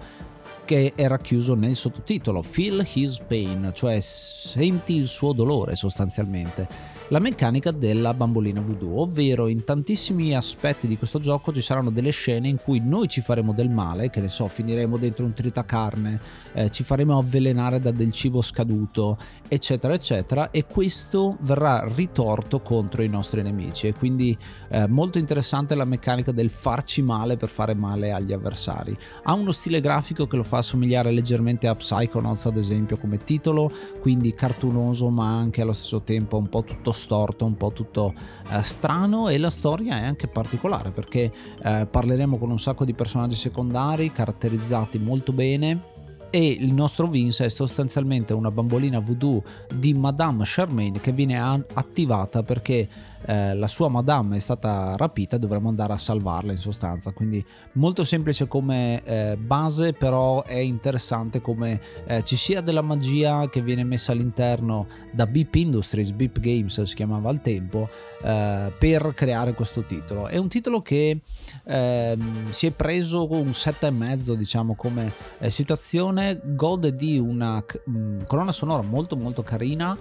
che 0.65 0.93
è 0.95 1.07
racchiuso 1.07 1.55
nel 1.55 1.75
sottotitolo 1.75 2.41
Feel 2.41 2.85
His 2.93 3.19
Pain, 3.25 3.71
cioè 3.73 3.99
senti 4.01 4.95
il 4.95 5.07
suo 5.07 5.31
dolore 5.31 5.75
sostanzialmente 5.75 6.96
la 7.09 7.19
meccanica 7.19 7.71
della 7.71 8.13
bambolina 8.13 8.59
voodoo, 8.59 9.03
ovvero 9.03 9.47
in 9.47 9.63
tantissimi 9.63 10.35
aspetti 10.35 10.87
di 10.87 10.97
questo 10.97 11.19
gioco 11.19 11.53
ci 11.53 11.61
saranno 11.61 11.89
delle 11.89 12.11
scene 12.11 12.49
in 12.49 12.57
cui 12.57 12.81
noi 12.83 13.07
ci 13.07 13.21
faremo 13.21 13.53
del 13.53 13.69
male, 13.69 14.09
che 14.09 14.19
ne 14.19 14.27
so, 14.27 14.47
finiremo 14.47 14.97
dentro 14.97 15.23
un 15.23 15.33
tritacarne, 15.33 16.19
eh, 16.51 16.69
ci 16.69 16.83
faremo 16.83 17.17
avvelenare 17.17 17.79
da 17.79 17.91
del 17.91 18.11
cibo 18.11 18.41
scaduto, 18.41 19.17
eccetera, 19.47 19.93
eccetera, 19.93 20.51
e 20.51 20.65
questo 20.65 21.37
verrà 21.41 21.87
ritorto 21.95 22.59
contro 22.59 23.01
i 23.01 23.07
nostri 23.07 23.41
nemici. 23.41 23.87
E 23.87 23.93
quindi 23.93 24.37
eh, 24.67 24.85
molto 24.87 25.17
interessante 25.17 25.75
la 25.75 25.85
meccanica 25.85 26.33
del 26.33 26.49
farci 26.49 27.01
male 27.01 27.37
per 27.37 27.47
fare 27.47 27.73
male 27.73 28.11
agli 28.11 28.33
avversari. 28.33 28.97
Ha 29.23 29.31
uno 29.31 29.51
stile 29.51 29.79
grafico 29.79 30.27
che 30.27 30.35
lo 30.35 30.43
fa 30.43 30.57
assomigliare 30.57 31.11
leggermente 31.11 31.67
a 31.67 31.75
Psychonauts, 31.75 32.47
ad 32.47 32.57
esempio, 32.57 32.97
come 32.97 33.17
titolo, 33.19 33.71
quindi 34.01 34.33
cartunoso, 34.33 35.09
ma 35.09 35.37
anche 35.37 35.61
allo 35.61 35.71
stesso 35.71 36.01
tempo 36.01 36.35
un 36.35 36.49
po' 36.49 36.65
tutto 36.65 36.95
storto, 36.97 37.45
un 37.45 37.55
po' 37.55 37.71
tutto 37.71 38.13
eh, 38.49 38.63
strano 38.63 39.29
e 39.29 39.37
la 39.37 39.49
storia 39.49 39.97
è 39.97 40.03
anche 40.03 40.27
particolare 40.27 40.91
perché 40.91 41.31
eh, 41.63 41.87
parleremo 41.89 42.37
con 42.37 42.49
un 42.49 42.59
sacco 42.59 42.83
di 42.83 42.93
personaggi 42.93 43.35
secondari 43.35 44.11
caratterizzati 44.11 44.99
molto 44.99 45.31
bene 45.31 45.95
e 46.29 46.45
il 46.47 46.73
nostro 46.73 47.07
Vince 47.07 47.45
è 47.45 47.49
sostanzialmente 47.49 48.33
una 48.33 48.51
bambolina 48.51 48.99
voodoo 48.99 49.41
di 49.73 49.93
Madame 49.93 50.43
Charmaine 50.45 50.99
che 50.99 51.11
viene 51.11 51.37
attivata 51.37 52.43
perché 52.43 52.87
eh, 53.25 53.55
la 53.55 53.67
sua 53.67 53.89
madame 53.89 54.37
è 54.37 54.39
stata 54.39 54.95
rapita 54.95 55.35
e 55.35 55.39
dovremmo 55.39 55.69
andare 55.69 55.93
a 55.93 55.97
salvarla 55.97 56.51
in 56.51 56.57
sostanza. 56.57 57.11
Quindi 57.11 57.43
molto 57.73 58.03
semplice 58.03 58.47
come 58.47 59.01
eh, 59.03 59.37
base, 59.37 59.93
però 59.93 60.43
è 60.43 60.57
interessante 60.57 61.41
come 61.41 61.79
eh, 62.05 62.23
ci 62.23 62.35
sia 62.35 62.61
della 62.61 62.81
magia 62.81 63.49
che 63.49 63.61
viene 63.61 63.83
messa 63.83 64.11
all'interno 64.11 64.87
da 65.11 65.25
Beep 65.25 65.55
Industries, 65.55 66.11
Beep 66.11 66.39
Games 66.39 66.81
si 66.81 66.95
chiamava 66.95 67.29
al 67.29 67.41
tempo, 67.41 67.89
eh, 68.23 68.71
per 68.77 69.13
creare 69.15 69.53
questo 69.53 69.83
titolo. 69.83 70.27
È 70.27 70.37
un 70.37 70.47
titolo 70.47 70.81
che 70.81 71.21
ehm, 71.63 72.51
si 72.51 72.67
è 72.67 72.71
preso 72.71 73.31
un 73.31 73.49
7,5 73.49 74.33
diciamo 74.33 74.75
come 74.75 75.11
eh, 75.39 75.49
situazione, 75.49 76.39
gode 76.43 76.95
di 76.95 77.17
una 77.17 77.63
mh, 77.85 77.91
mm, 77.91 78.19
colonna 78.27 78.51
sonora 78.51 78.83
molto 78.83 79.15
molto 79.15 79.43
carina, 79.43 79.97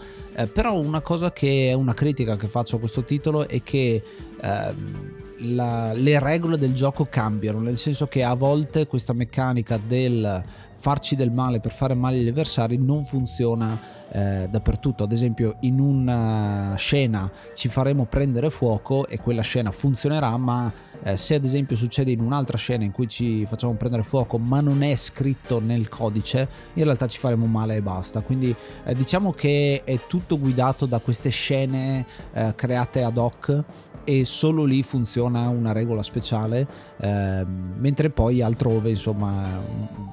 però 0.52 0.78
una 0.78 1.00
cosa 1.00 1.32
che 1.32 1.70
è 1.70 1.72
una 1.72 1.94
critica 1.94 2.36
che 2.36 2.46
faccio 2.46 2.76
a 2.76 2.78
questo 2.78 3.02
titolo 3.06 3.48
è 3.48 3.62
che 3.62 4.02
ehm, 4.40 5.24
la, 5.54 5.92
le 5.92 6.18
regole 6.18 6.58
del 6.58 6.74
gioco 6.74 7.06
cambiano, 7.08 7.60
nel 7.60 7.78
senso 7.78 8.06
che 8.06 8.22
a 8.22 8.34
volte 8.34 8.86
questa 8.86 9.12
meccanica 9.12 9.78
del 9.78 10.42
farci 10.78 11.16
del 11.16 11.32
male 11.32 11.58
per 11.58 11.72
fare 11.72 11.94
male 11.94 12.18
agli 12.18 12.28
avversari 12.28 12.76
non 12.76 13.04
funziona 13.04 13.76
eh, 14.10 14.46
dappertutto. 14.48 15.02
Ad 15.02 15.12
esempio, 15.12 15.56
in 15.60 15.80
una 15.80 16.74
scena 16.76 17.30
ci 17.54 17.68
faremo 17.68 18.04
prendere 18.04 18.50
fuoco 18.50 19.06
e 19.06 19.18
quella 19.18 19.42
scena 19.42 19.70
funzionerà, 19.72 20.36
ma 20.36 20.72
eh, 21.02 21.16
se 21.16 21.34
ad 21.34 21.44
esempio 21.44 21.76
succede 21.76 22.10
in 22.10 22.20
un'altra 22.20 22.56
scena 22.56 22.84
in 22.84 22.92
cui 22.92 23.08
ci 23.08 23.46
facciamo 23.46 23.74
prendere 23.74 24.02
fuoco, 24.02 24.38
ma 24.38 24.60
non 24.60 24.82
è 24.82 24.94
scritto 24.96 25.60
nel 25.60 25.88
codice, 25.88 26.48
in 26.74 26.84
realtà 26.84 27.06
ci 27.06 27.18
faremo 27.18 27.46
male 27.46 27.76
e 27.76 27.82
basta. 27.82 28.20
Quindi 28.20 28.54
eh, 28.84 28.94
diciamo 28.94 29.32
che 29.32 29.82
è 29.84 30.00
tutto 30.06 30.38
guidato 30.38 30.86
da 30.86 30.98
queste 30.98 31.30
scene 31.30 32.04
eh, 32.32 32.54
create 32.54 33.02
ad 33.02 33.16
hoc 33.16 33.64
e 34.08 34.24
solo 34.24 34.62
lì 34.62 34.84
funziona 34.84 35.48
una 35.48 35.72
regola 35.72 36.00
speciale, 36.00 36.64
eh, 36.98 37.44
mentre 37.44 38.10
poi 38.10 38.40
altrove 38.40 38.90
insomma 38.90 39.60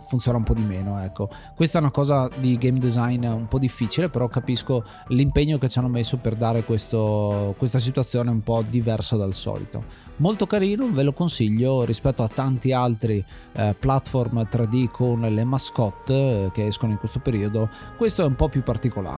funziona 0.07 0.39
un 0.39 0.43
po' 0.43 0.55
di 0.55 0.63
meno. 0.63 0.99
Ecco. 0.99 1.29
Questa 1.55 1.77
è 1.77 1.81
una 1.81 1.91
cosa 1.91 2.27
di 2.39 2.57
game 2.57 2.79
design 2.79 3.23
un 3.25 3.47
po' 3.47 3.59
difficile, 3.59 4.09
però 4.09 4.27
capisco 4.27 4.83
l'impegno 5.09 5.59
che 5.59 5.69
ci 5.69 5.77
hanno 5.77 5.89
messo 5.89 6.17
per 6.17 6.33
dare 6.33 6.63
questo, 6.63 7.53
questa 7.55 7.77
situazione 7.77 8.31
un 8.31 8.41
po' 8.41 8.63
diversa 8.67 9.15
dal 9.15 9.33
solito 9.35 10.03
molto 10.17 10.45
carino, 10.45 10.72
ve 10.75 11.03
lo 11.03 11.13
consiglio 11.13 11.83
rispetto 11.83 12.23
a 12.23 12.27
tanti 12.27 12.71
altri 12.71 13.23
eh, 13.53 13.75
platform 13.77 14.47
3D 14.49 14.89
con 14.89 15.21
le 15.21 15.43
mascotte 15.43 16.45
eh, 16.45 16.51
che 16.51 16.67
escono 16.67 16.91
in 16.91 16.97
questo 16.97 17.19
periodo, 17.19 17.69
questo 17.97 18.23
è 18.23 18.25
un 18.25 18.35
po' 18.35 18.49
più 18.49 18.63
particolare. 18.63 19.17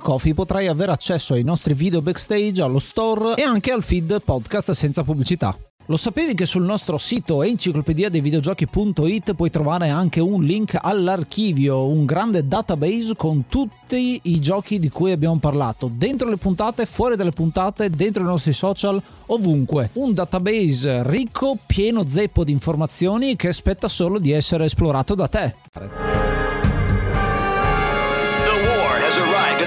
Coffee 0.00 0.34
potrai 0.34 0.66
avere 0.66 0.92
accesso 0.92 1.34
ai 1.34 1.42
nostri 1.42 1.74
video 1.74 2.02
backstage, 2.02 2.60
allo 2.60 2.78
store 2.78 3.34
e 3.36 3.42
anche 3.42 3.70
al 3.70 3.82
feed 3.82 4.22
podcast 4.22 4.72
senza 4.72 5.02
pubblicità. 5.02 5.56
Lo 5.86 5.98
sapevi 5.98 6.32
che 6.32 6.46
sul 6.46 6.62
nostro 6.62 6.96
sito 6.96 7.42
enciclopedia 7.42 8.08
dei 8.08 8.22
videogiochi.it 8.22 9.34
puoi 9.34 9.50
trovare 9.50 9.90
anche 9.90 10.18
un 10.18 10.42
link 10.42 10.78
all'archivio, 10.80 11.86
un 11.86 12.06
grande 12.06 12.48
database 12.48 13.14
con 13.16 13.44
tutti 13.48 14.18
i 14.22 14.40
giochi 14.40 14.78
di 14.78 14.88
cui 14.88 15.12
abbiamo 15.12 15.36
parlato, 15.36 15.90
dentro 15.92 16.30
le 16.30 16.38
puntate, 16.38 16.86
fuori 16.86 17.16
dalle 17.16 17.32
puntate, 17.32 17.90
dentro 17.90 18.22
i 18.22 18.26
nostri 18.26 18.54
social, 18.54 19.00
ovunque. 19.26 19.90
Un 19.94 20.14
database 20.14 21.02
ricco, 21.02 21.58
pieno 21.66 22.08
zeppo 22.08 22.44
di 22.44 22.52
informazioni 22.52 23.36
che 23.36 23.48
aspetta 23.48 23.86
solo 23.88 24.18
di 24.18 24.32
essere 24.32 24.64
esplorato 24.64 25.14
da 25.14 25.28
te. 25.28 25.54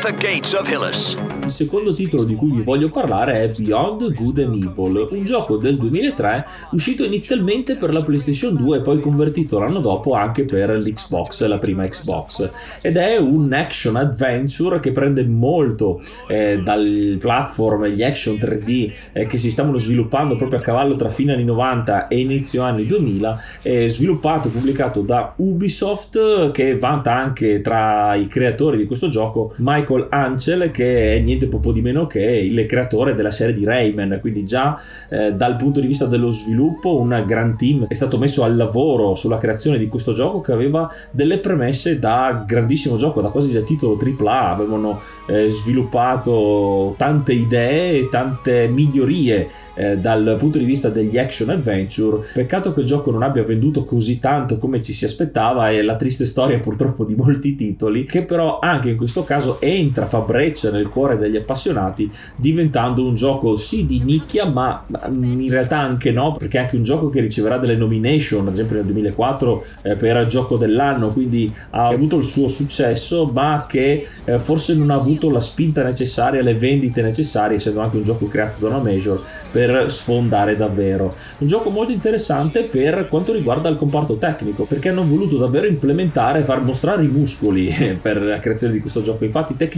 The 0.08 0.14
gates 0.14 0.54
of 0.54 0.70
Hillis. 0.70 1.18
Il 1.44 1.50
secondo 1.50 1.94
titolo 1.94 2.24
di 2.24 2.36
cui 2.36 2.52
vi 2.52 2.62
voglio 2.62 2.90
parlare 2.90 3.42
è 3.42 3.52
Beyond 3.52 4.14
Good 4.14 4.40
and 4.40 4.54
Evil, 4.56 5.08
un 5.12 5.24
gioco 5.24 5.58
del 5.58 5.78
2003 5.78 6.46
uscito 6.72 7.04
inizialmente 7.04 7.76
per 7.76 7.94
la 7.94 8.04
PlayStation 8.04 8.56
2 8.56 8.78
e 8.78 8.82
poi 8.82 9.00
convertito 9.00 9.60
l'anno 9.60 9.80
dopo 9.80 10.14
anche 10.14 10.46
per 10.46 10.70
l'Xbox, 10.78 11.46
la 11.46 11.58
prima 11.58 11.86
Xbox. 11.86 12.50
Ed 12.82 12.96
è 12.96 13.18
un 13.18 13.52
action 13.52 13.98
adventure 13.98 14.80
che 14.80 14.92
prende 14.92 15.26
molto 15.26 16.02
eh, 16.28 16.62
dal 16.64 17.18
platform, 17.20 17.88
gli 17.88 18.04
action 18.04 18.36
3D 18.36 18.94
eh, 19.12 19.26
che 19.26 19.38
si 19.38 19.52
stavano 19.52 19.78
sviluppando 19.78 20.36
proprio 20.38 20.60
a 20.60 20.62
cavallo 20.62 20.96
tra 20.96 21.10
fine 21.10 21.34
anni 21.34 21.44
90 21.44 22.08
e 22.08 22.20
inizio 22.20 22.62
anni 22.62 22.86
2000, 22.86 23.42
eh, 23.62 23.90
sviluppato 23.90 24.48
e 24.48 24.52
pubblicato 24.52 25.02
da 25.02 25.34
Ubisoft 25.38 26.52
che 26.52 26.78
vanta 26.78 27.14
anche 27.14 27.60
tra 27.62 28.16
i 28.16 28.28
creatori 28.28 28.78
di 28.78 28.86
questo 28.86 29.08
gioco 29.10 29.54
Mike 29.58 29.96
Michael 29.98 30.08
Ancel 30.10 30.72
che 30.72 31.16
è 31.16 31.20
niente 31.20 31.48
po' 31.48 31.72
di 31.72 31.82
meno 31.82 32.06
che 32.06 32.22
il 32.22 32.66
creatore 32.68 33.16
della 33.16 33.32
serie 33.32 33.54
di 33.54 33.66
Rayman, 33.66 34.20
quindi 34.22 34.46
già 34.46 34.80
eh, 35.10 35.34
dal 35.34 35.56
punto 35.56 35.80
di 35.80 35.88
vista 35.88 36.06
dello 36.06 36.30
sviluppo 36.30 37.00
un 37.00 37.24
gran 37.26 37.58
team. 37.58 37.86
È 37.88 37.94
stato 37.94 38.18
messo 38.18 38.44
al 38.44 38.56
lavoro 38.56 39.16
sulla 39.16 39.38
creazione 39.38 39.78
di 39.78 39.88
questo 39.88 40.14
gioco 40.14 40.42
che 40.42 40.52
aveva 40.52 40.92
delle 41.12 41.40
premesse 41.40 41.98
da 41.98 42.44
grandissimo 42.46 42.98
gioco, 42.98 43.22
da 43.22 43.30
quasi 43.30 43.54
da 43.54 43.62
titolo 43.62 43.98
AAA, 43.98 44.50
avevano 44.50 45.00
eh, 45.28 45.48
sviluppato 45.48 46.94
tante 46.98 47.34
idee 47.34 48.00
e 48.00 48.10
tante 48.10 48.68
migliorie 48.68 49.50
eh, 49.74 49.98
dal 49.98 50.36
punto 50.38 50.58
di 50.58 50.66
vista 50.66 50.90
degli 50.90 51.18
action 51.18 51.50
adventure. 51.50 52.26
Peccato 52.34 52.74
che 52.74 52.82
il 52.82 52.86
gioco 52.86 53.12
non 53.12 53.24
abbia 53.24 53.44
venduto 53.44 53.84
così 53.84 54.20
tanto 54.20 54.58
come 54.58 54.82
ci 54.82 54.94
si 54.94 55.06
aspettava 55.06 55.70
e 55.70 55.82
la 55.82 55.96
triste 55.96 56.26
storia 56.26 56.60
purtroppo 56.60 57.06
di 57.06 57.16
molti 57.16 57.56
titoli 57.56 58.06
che 58.06 58.24
però 58.24 58.60
anche 58.60 58.90
in 58.90 58.98
questo 58.98 59.24
caso 59.24 59.60
entra, 59.88 60.06
fa 60.06 60.20
breccia 60.20 60.72
nel 60.72 60.90
cuore 60.90 61.18
degli 61.18 61.36
appassionati 61.36 62.10
diventando 62.36 63.06
un 63.06 63.16
gioco 63.16 63.56
sì 63.56 63.86
di 63.86 64.02
nicchia 64.04 64.46
ma 64.46 64.86
in 65.10 65.50
realtà 65.50 65.80
anche 65.80 66.12
no 66.12 66.34
perché 66.38 66.58
è 66.58 66.62
anche 66.62 66.76
un 66.76 66.84
gioco 66.84 67.10
che 67.10 67.22
riceverà 67.22 67.58
delle 67.58 67.76
nomination 67.76 68.48
ad 68.48 68.54
esempio 68.54 68.76
nel 68.76 68.86
2004 68.86 69.66
eh, 69.84 69.96
per 69.96 70.26
gioco 70.28 70.58
dell'anno 70.58 71.10
quindi 71.10 71.54
ha 71.72 71.88
avuto 71.88 72.18
il 72.18 72.24
suo 72.24 72.48
successo 72.48 73.30
ma 73.34 73.66
che 73.68 74.08
eh, 74.26 74.40
forse 74.40 74.76
non 74.76 74.90
ha 74.92 74.96
avuto 74.96 75.30
la 75.30 75.40
spinta 75.40 75.84
necessaria 75.84 76.42
le 76.42 76.54
vendite 76.54 77.02
necessarie 77.02 77.58
essendo 77.58 77.80
anche 77.80 77.98
un 77.98 78.04
gioco 78.04 78.28
creato 78.28 78.62
da 78.62 78.76
una 78.76 78.84
major 78.84 79.24
per 79.52 79.90
sfondare 79.92 80.56
davvero. 80.56 81.16
Un 81.40 81.48
gioco 81.48 81.70
molto 81.70 81.92
interessante 81.92 82.64
per 82.64 83.08
quanto 83.08 83.34
riguarda 83.34 83.70
il 83.70 83.76
comparto 83.76 84.18
tecnico 84.18 84.66
perché 84.66 84.90
hanno 84.90 85.06
voluto 85.06 85.38
davvero 85.38 85.68
implementare 85.68 86.44
far 86.44 86.62
mostrare 86.64 87.04
i 87.04 87.08
muscoli 87.08 87.98
per 88.02 88.22
la 88.22 88.40
creazione 88.40 88.74
di 88.74 88.80
questo 88.80 89.02
gioco. 89.02 89.24
Infatti 89.24 89.56
tecnicamente 89.56 89.77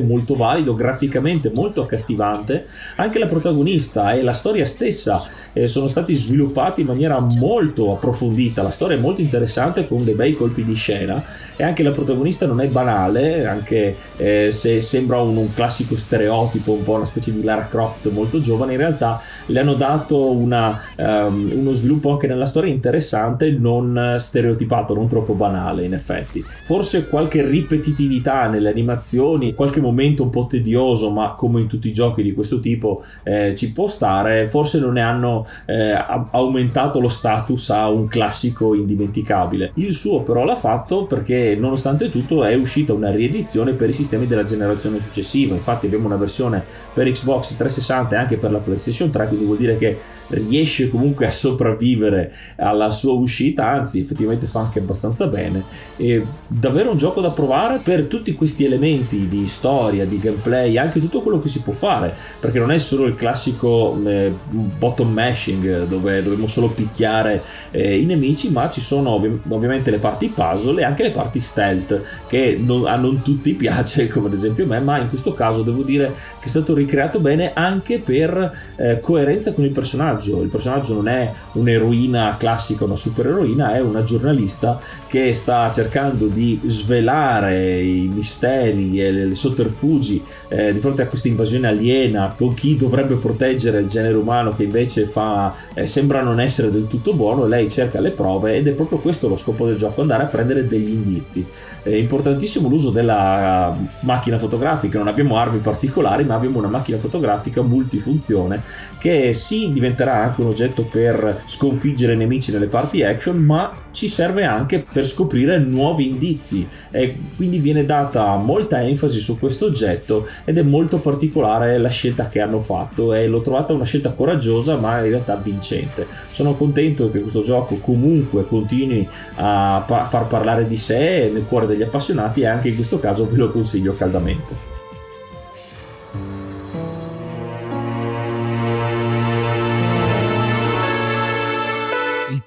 molto 0.00 0.36
valido 0.36 0.74
graficamente 0.74 1.50
molto 1.54 1.82
accattivante. 1.82 2.64
Anche 2.96 3.18
la 3.18 3.26
protagonista 3.26 4.12
e 4.12 4.22
la 4.22 4.32
storia 4.32 4.66
stessa 4.66 5.22
eh, 5.52 5.66
sono 5.66 5.88
stati 5.88 6.14
sviluppati 6.14 6.82
in 6.82 6.86
maniera 6.86 7.18
molto 7.20 7.92
approfondita. 7.92 8.62
La 8.62 8.70
storia 8.70 8.96
è 8.96 9.00
molto 9.00 9.20
interessante 9.20 9.86
con 9.86 10.04
dei 10.04 10.14
bei 10.14 10.34
colpi 10.34 10.64
di 10.64 10.74
scena. 10.74 11.24
E 11.56 11.64
anche 11.64 11.82
la 11.82 11.90
protagonista 11.90 12.46
non 12.46 12.60
è 12.60 12.68
banale 12.68 13.46
anche 13.46 13.96
eh, 14.16 14.50
se 14.50 14.80
sembra 14.80 15.20
un, 15.20 15.36
un, 15.36 15.52
classico 15.52 15.94
stereotipo 15.94 16.72
un 16.72 16.82
po' 16.82 16.94
una 16.94 17.04
specie 17.04 17.32
di 17.32 17.42
Lara 17.42 17.66
Croft 17.66 18.08
molto 18.10 18.40
giovane 18.40 18.72
in 18.72 18.78
realtà 18.78 19.20
le 19.46 19.60
hanno 19.60 19.74
dato 19.74 20.30
una, 20.30 20.80
um, 20.96 21.50
uno 21.54 21.72
sviluppo 21.72 22.10
anche 22.12 22.26
nella 22.26 22.46
storia 22.46 22.72
interessante 22.72 23.50
non 23.50 24.16
stereotipato 24.18 24.94
non 24.94 25.08
troppo 25.08 25.34
banale 25.34 25.84
in 25.84 25.94
effetti. 25.94 26.44
Forse 26.46 27.08
qualche 27.08 27.44
ripetitività 27.44 28.46
nelle 28.46 28.70
animazioni 28.70 29.29
qualche 29.54 29.80
momento 29.80 30.22
un 30.22 30.30
po' 30.30 30.46
tedioso 30.46 31.10
ma 31.10 31.34
come 31.34 31.60
in 31.60 31.66
tutti 31.66 31.88
i 31.88 31.92
giochi 31.92 32.22
di 32.22 32.32
questo 32.32 32.60
tipo 32.60 33.02
eh, 33.22 33.54
ci 33.54 33.72
può 33.72 33.86
stare. 33.86 34.46
Forse 34.46 34.80
non 34.80 34.94
ne 34.94 35.02
hanno 35.02 35.46
eh, 35.66 35.92
aumentato 36.30 37.00
lo 37.00 37.08
status 37.08 37.70
a 37.70 37.88
un 37.88 38.08
classico 38.08 38.74
indimenticabile. 38.74 39.72
Il 39.74 39.92
suo 39.92 40.22
però 40.22 40.44
l'ha 40.44 40.56
fatto 40.56 41.04
perché 41.04 41.56
nonostante 41.56 42.10
tutto 42.10 42.44
è 42.44 42.54
uscita 42.54 42.92
una 42.92 43.10
riedizione 43.10 43.74
per 43.74 43.88
i 43.88 43.92
sistemi 43.92 44.26
della 44.26 44.44
generazione 44.44 44.98
successiva. 44.98 45.54
Infatti 45.54 45.86
abbiamo 45.86 46.06
una 46.06 46.16
versione 46.16 46.64
per 46.92 47.10
Xbox 47.10 47.56
360 47.56 48.14
e 48.14 48.18
anche 48.18 48.36
per 48.36 48.50
la 48.50 48.58
PlayStation 48.58 49.10
3 49.10 49.28
quindi 49.28 49.44
vuol 49.44 49.58
dire 49.58 49.76
che 49.76 49.98
riesce 50.30 50.88
comunque 50.88 51.26
a 51.26 51.30
sopravvivere 51.30 52.32
alla 52.56 52.90
sua 52.90 53.12
uscita 53.12 53.68
anzi 53.68 54.00
effettivamente 54.00 54.46
fa 54.46 54.60
anche 54.60 54.78
abbastanza 54.78 55.26
bene. 55.26 55.64
E 55.96 56.24
davvero 56.46 56.90
un 56.90 56.96
gioco 56.96 57.20
da 57.20 57.30
provare 57.30 57.80
per 57.82 58.06
tutti 58.06 58.34
questi 58.34 58.64
elementi 58.64 59.28
di 59.28 59.46
storia 59.46 60.04
di 60.04 60.18
gameplay 60.18 60.76
anche 60.78 61.00
tutto 61.00 61.20
quello 61.20 61.38
che 61.38 61.48
si 61.48 61.60
può 61.62 61.72
fare 61.72 62.14
perché 62.38 62.58
non 62.58 62.70
è 62.70 62.78
solo 62.78 63.06
il 63.06 63.16
classico 63.16 63.98
eh, 64.04 64.32
bottom 64.48 65.12
mashing 65.12 65.86
dove 65.86 66.22
dobbiamo 66.22 66.46
solo 66.46 66.68
picchiare 66.70 67.42
eh, 67.70 67.98
i 67.98 68.04
nemici 68.04 68.50
ma 68.50 68.68
ci 68.70 68.80
sono 68.80 69.10
ov- 69.10 69.40
ovviamente 69.48 69.90
le 69.90 69.98
parti 69.98 70.28
puzzle 70.28 70.80
e 70.80 70.84
anche 70.84 71.02
le 71.02 71.10
parti 71.10 71.40
stealth 71.40 72.02
che 72.28 72.58
non, 72.58 72.86
a 72.86 72.96
non 72.96 73.22
tutti 73.22 73.54
piace 73.54 74.08
come 74.08 74.26
ad 74.26 74.32
esempio 74.32 74.64
a 74.64 74.68
me 74.68 74.80
ma 74.80 74.98
in 74.98 75.08
questo 75.08 75.32
caso 75.34 75.62
devo 75.62 75.82
dire 75.82 76.14
che 76.38 76.46
è 76.46 76.48
stato 76.48 76.74
ricreato 76.74 77.20
bene 77.20 77.52
anche 77.52 77.98
per 77.98 78.52
eh, 78.76 79.00
coerenza 79.00 79.52
con 79.52 79.64
il 79.64 79.70
personaggio 79.70 80.19
il 80.24 80.48
personaggio 80.48 80.94
non 80.94 81.08
è 81.08 81.32
un'eroina 81.52 82.36
classica 82.38 82.84
una 82.84 82.96
supereroina 82.96 83.74
è 83.74 83.80
una 83.80 84.02
giornalista 84.02 84.80
che 85.06 85.32
sta 85.32 85.70
cercando 85.70 86.26
di 86.26 86.60
svelare 86.64 87.82
i 87.82 88.06
misteri 88.12 89.00
e 89.00 89.10
le 89.12 89.34
sotterfugi 89.34 90.22
eh, 90.48 90.72
di 90.72 90.80
fronte 90.80 91.02
a 91.02 91.06
questa 91.06 91.28
invasione 91.28 91.68
aliena 91.68 92.34
con 92.36 92.54
chi 92.54 92.76
dovrebbe 92.76 93.16
proteggere 93.16 93.80
il 93.80 93.86
genere 93.86 94.16
umano 94.16 94.54
che 94.54 94.64
invece 94.64 95.06
fa, 95.06 95.54
eh, 95.74 95.86
sembra 95.86 96.22
non 96.22 96.40
essere 96.40 96.70
del 96.70 96.86
tutto 96.86 97.14
buono 97.14 97.46
lei 97.46 97.70
cerca 97.70 98.00
le 98.00 98.10
prove 98.10 98.56
ed 98.56 98.68
è 98.68 98.72
proprio 98.72 98.98
questo 98.98 99.28
lo 99.28 99.36
scopo 99.36 99.66
del 99.66 99.76
gioco 99.76 100.00
andare 100.00 100.24
a 100.24 100.26
prendere 100.26 100.66
degli 100.66 100.90
indizi. 100.90 101.46
È 101.82 101.90
importantissimo 101.90 102.68
l'uso 102.68 102.90
della 102.90 103.76
macchina 104.00 104.38
fotografica. 104.38 104.98
Non 104.98 105.08
abbiamo 105.08 105.36
armi 105.36 105.58
particolari 105.58 106.24
ma 106.24 106.34
abbiamo 106.34 106.58
una 106.58 106.68
macchina 106.68 106.98
fotografica 106.98 107.62
multifunzione 107.62 108.62
che 108.98 109.32
sì 109.34 109.72
diventerà 109.72 110.09
anche 110.12 110.40
un 110.40 110.48
oggetto 110.48 110.84
per 110.84 111.42
sconfiggere 111.44 112.14
nemici 112.14 112.52
nelle 112.52 112.66
parti 112.66 113.02
action 113.02 113.36
ma 113.38 113.88
ci 113.92 114.08
serve 114.08 114.44
anche 114.44 114.84
per 114.92 115.04
scoprire 115.04 115.58
nuovi 115.58 116.08
indizi. 116.08 116.66
E 116.90 117.16
quindi 117.36 117.58
viene 117.58 117.84
data 117.84 118.36
molta 118.36 118.82
enfasi 118.82 119.20
su 119.20 119.38
questo 119.38 119.66
oggetto 119.66 120.26
ed 120.44 120.58
è 120.58 120.62
molto 120.62 120.98
particolare 120.98 121.78
la 121.78 121.88
scelta 121.88 122.28
che 122.28 122.40
hanno 122.40 122.60
fatto. 122.60 123.14
E 123.14 123.26
l'ho 123.26 123.40
trovata 123.40 123.72
una 123.72 123.84
scelta 123.84 124.12
coraggiosa 124.12 124.76
ma 124.76 125.02
in 125.02 125.10
realtà 125.10 125.36
vincente. 125.36 126.06
Sono 126.30 126.54
contento 126.54 127.10
che 127.10 127.20
questo 127.20 127.42
gioco 127.42 127.76
comunque 127.76 128.46
continui 128.46 129.08
a 129.36 129.84
far 129.86 130.26
parlare 130.26 130.66
di 130.66 130.76
sé 130.76 131.30
nel 131.32 131.46
cuore 131.46 131.66
degli 131.66 131.82
appassionati 131.82 132.42
e 132.42 132.46
anche 132.46 132.68
in 132.68 132.74
questo 132.74 132.98
caso 132.98 133.26
ve 133.26 133.36
lo 133.36 133.50
consiglio 133.50 133.94
caldamente 133.94 134.79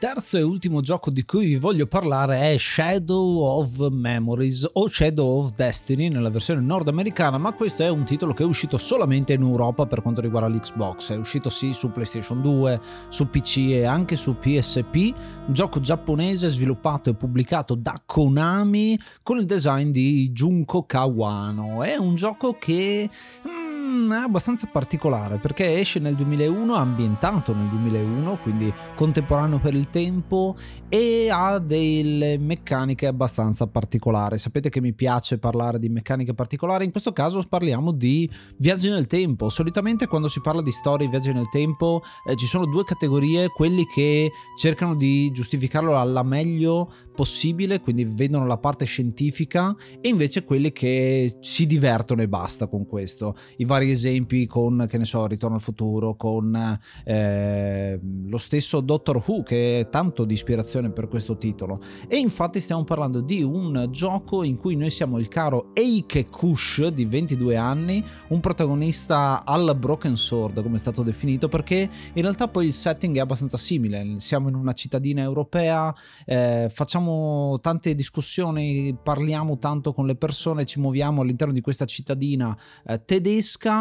terzo 0.04 0.36
e 0.36 0.42
ultimo 0.42 0.82
gioco 0.82 1.10
di 1.10 1.24
cui 1.24 1.46
vi 1.46 1.56
voglio 1.56 1.88
parlare 1.88 2.52
è 2.52 2.58
Shadow 2.58 3.39
of 3.39 3.88
Memories 3.89 4.68
o 4.74 4.89
Shadow 4.89 5.46
of 5.46 5.54
Destiny 5.56 6.10
nella 6.10 6.30
versione 6.30 6.60
nordamericana, 6.60 7.38
ma 7.38 7.54
questo 7.54 7.84
è 7.84 7.89
un 7.89 8.04
titolo 8.04 8.34
che 8.34 8.44
è 8.44 8.46
uscito 8.46 8.78
solamente 8.78 9.32
in 9.32 9.44
Europa 9.44 9.86
per 9.86 10.02
quanto 10.02 10.20
riguarda 10.20 10.50
l'Xbox. 10.50 11.13
È 11.13 11.16
uscito 11.16 11.50
sì 11.50 11.72
su 11.72 11.89
PlayStation 11.94 12.42
2, 12.42 12.82
su 13.08 13.30
PC 13.30 13.58
e 13.70 13.86
anche 13.86 14.18
su 14.18 14.36
PSP. 14.36 15.13
Gioco 15.48 15.80
giapponese 15.80 16.50
sviluppato 16.50 17.10
e 17.10 17.13
pubblicato 17.16 17.74
da 17.74 18.02
Konami 18.06 19.00
con 19.22 19.38
il 19.38 19.46
design 19.46 19.92
di 19.92 20.32
Junko 20.34 20.84
Kawano. 20.84 21.82
È 21.82 21.96
un 21.96 22.16
gioco 22.16 22.58
che 22.60 23.10
Mm, 23.48 23.62
abbastanza 24.12 24.68
particolare 24.68 25.38
perché 25.38 25.80
esce 25.80 26.00
nel 26.00 26.16
2001, 26.16 26.74
ambientato 26.74 27.54
nel 27.54 27.68
2001, 27.68 28.38
quindi 28.42 28.74
contemporaneo 28.96 29.60
per 29.60 29.74
il 29.74 29.90
tempo 29.90 30.56
e 30.90 31.30
ha 31.32 31.60
delle 31.60 32.38
meccaniche 32.38 33.08
abbastanza 33.08 33.68
particolari. 33.68 34.38
Sapete 34.38 34.70
che 34.70 34.82
mi 34.82 34.94
piace 34.94 35.38
parlare 35.38 35.80
di 35.80 35.90
meccaniche 35.90 36.34
particolari, 36.34 36.86
in 36.86 36.92
questo 36.92 37.14
caso 37.14 37.42
parliamo 37.48 37.92
di 37.92 38.30
viaggi 38.58 38.90
nel 38.90 39.08
tempo. 39.08 39.50
Solitamente 39.50 40.08
quando 40.08 40.28
si 40.28 40.42
parla 40.42 40.62
di 40.62 40.72
storie 40.72 41.08
viaggi 41.08 41.32
nel 41.34 41.50
tempo 41.50 42.02
eh, 42.26 42.36
ci 42.36 42.46
sono 42.46 42.66
due 42.66 42.84
categorie, 42.84 43.50
quelli 43.50 43.86
che 43.86 44.32
cercano 44.58 44.96
di 44.96 45.32
giustificarlo 45.32 45.98
alla 45.98 46.24
meglio 46.24 46.92
possibile, 47.14 47.80
quindi 47.80 48.06
vedono 48.06 48.46
la 48.46 48.58
parte 48.58 48.86
scientifica 48.86 49.76
e 50.02 50.10
invece 50.10 50.44
quelli 50.44 50.72
che 50.72 51.38
si 51.40 51.66
divertono 51.66 52.22
e 52.22 52.28
basta 52.28 52.68
con 52.68 52.86
questo. 52.86 53.36
I 53.58 53.66
vari 53.66 53.83
esempi 53.91 54.46
con, 54.48 54.86
che 54.89 54.98
ne 54.98 55.06
so, 55.06 55.26
Ritorno 55.28 55.56
al 55.56 55.62
futuro, 55.62 56.15
con 56.15 56.80
eh, 57.04 58.00
lo 58.26 58.38
stesso 58.38 58.82
Doctor 58.82 59.24
Who 59.26 59.43
che 59.43 59.80
è 59.82 59.89
tanto 59.89 60.26
di 60.26 60.34
ispirazione 60.34 60.91
per 60.91 61.08
questo 61.08 61.38
titolo. 61.38 61.80
E 62.08 62.17
infatti 62.17 62.60
stiamo 62.60 62.84
parlando 62.84 63.22
di 63.22 63.41
un 63.41 63.88
gioco 63.91 64.43
in 64.43 64.58
cui 64.58 64.76
noi 64.76 64.89
siamo 64.89 65.17
il 65.19 65.28
caro 65.28 65.72
Eike 65.74 66.28
Kush 66.30 66.88
di 66.88 67.06
22 67.06 67.56
anni, 67.56 68.04
un 68.30 68.39
protagonista 68.39 69.43
al 69.46 69.76
Broken 69.78 70.15
Sword 70.15 70.62
come 70.62 70.76
è 70.76 70.80
stato 70.80 71.04
definito, 71.04 71.48
perché 71.48 71.89
in 72.13 72.22
realtà 72.22 72.48
poi 72.48 72.67
il 72.67 72.74
setting 72.74 73.17
è 73.17 73.19
abbastanza 73.19 73.58
simile. 73.58 74.15
Siamo 74.17 74.50
in 74.50 74.56
una 74.56 74.74
cittadina 74.74 75.22
europea, 75.22 75.93
eh, 76.26 76.69
facciamo 76.72 77.60
tante 77.62 77.96
discussioni, 77.96 78.96
parliamo 79.02 79.58
tanto 79.58 79.93
con 79.93 80.06
le 80.06 80.15
persone, 80.15 80.65
ci 80.65 80.80
muoviamo 80.80 81.22
all'interno 81.22 81.54
di 81.54 81.62
questa 81.62 81.86
cittadina 81.86 82.58
eh, 82.86 83.04
tedesca 83.04 83.73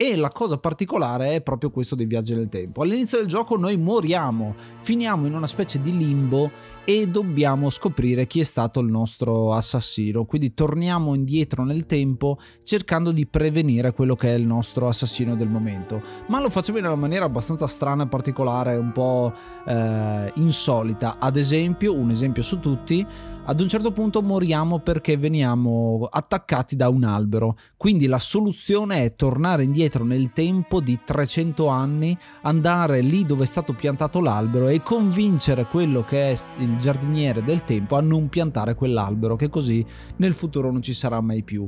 e 0.00 0.14
la 0.14 0.28
cosa 0.28 0.58
particolare 0.58 1.34
è 1.34 1.40
proprio 1.42 1.70
questo 1.70 1.96
dei 1.96 2.06
viaggi 2.06 2.32
nel 2.32 2.48
tempo. 2.48 2.82
All'inizio 2.82 3.18
del 3.18 3.26
gioco 3.26 3.56
noi 3.56 3.76
moriamo, 3.76 4.54
finiamo 4.78 5.26
in 5.26 5.34
una 5.34 5.48
specie 5.48 5.80
di 5.80 5.96
limbo 5.96 6.76
e 6.84 7.08
dobbiamo 7.08 7.68
scoprire 7.68 8.28
chi 8.28 8.38
è 8.38 8.44
stato 8.44 8.78
il 8.78 8.86
nostro 8.86 9.52
assassino. 9.52 10.24
Quindi 10.24 10.54
torniamo 10.54 11.14
indietro 11.14 11.64
nel 11.64 11.84
tempo 11.84 12.38
cercando 12.62 13.10
di 13.10 13.26
prevenire 13.26 13.92
quello 13.92 14.14
che 14.14 14.28
è 14.28 14.38
il 14.38 14.46
nostro 14.46 14.86
assassino 14.86 15.34
del 15.34 15.48
momento. 15.48 16.00
Ma 16.28 16.40
lo 16.40 16.48
facciamo 16.48 16.78
in 16.78 16.86
una 16.86 16.94
maniera 16.94 17.24
abbastanza 17.24 17.66
strana 17.66 18.04
e 18.04 18.08
particolare, 18.08 18.76
un 18.76 18.92
po' 18.92 19.32
eh, 19.66 20.30
insolita. 20.36 21.16
Ad 21.18 21.36
esempio, 21.36 21.92
un 21.92 22.10
esempio 22.10 22.42
su 22.42 22.60
tutti, 22.60 23.04
ad 23.48 23.60
un 23.60 23.68
certo 23.68 23.92
punto 23.92 24.20
moriamo 24.20 24.80
perché 24.80 25.16
veniamo 25.16 26.06
attaccati 26.10 26.76
da 26.76 26.90
un 26.90 27.02
albero. 27.02 27.56
Quindi 27.78 28.06
la 28.06 28.18
soluzione 28.18 29.04
è 29.04 29.16
tornare 29.16 29.62
indietro 29.62 30.04
nel 30.04 30.34
tempo 30.34 30.80
di 30.82 31.00
300 31.02 31.66
anni, 31.66 32.16
andare 32.42 33.00
lì 33.00 33.24
dove 33.24 33.44
è 33.44 33.46
stato 33.46 33.72
piantato 33.72 34.20
l'albero 34.20 34.68
e 34.68 34.82
convincere 34.82 35.64
quello 35.64 36.04
che 36.04 36.30
è 36.30 36.38
il 36.58 36.76
giardiniere 36.76 37.42
del 37.42 37.64
tempo 37.64 37.96
a 37.96 38.02
non 38.02 38.28
piantare 38.28 38.74
quell'albero, 38.74 39.34
che 39.34 39.48
così 39.48 39.82
nel 40.16 40.34
futuro 40.34 40.70
non 40.70 40.82
ci 40.82 40.92
sarà 40.92 41.18
mai 41.22 41.42
più 41.42 41.66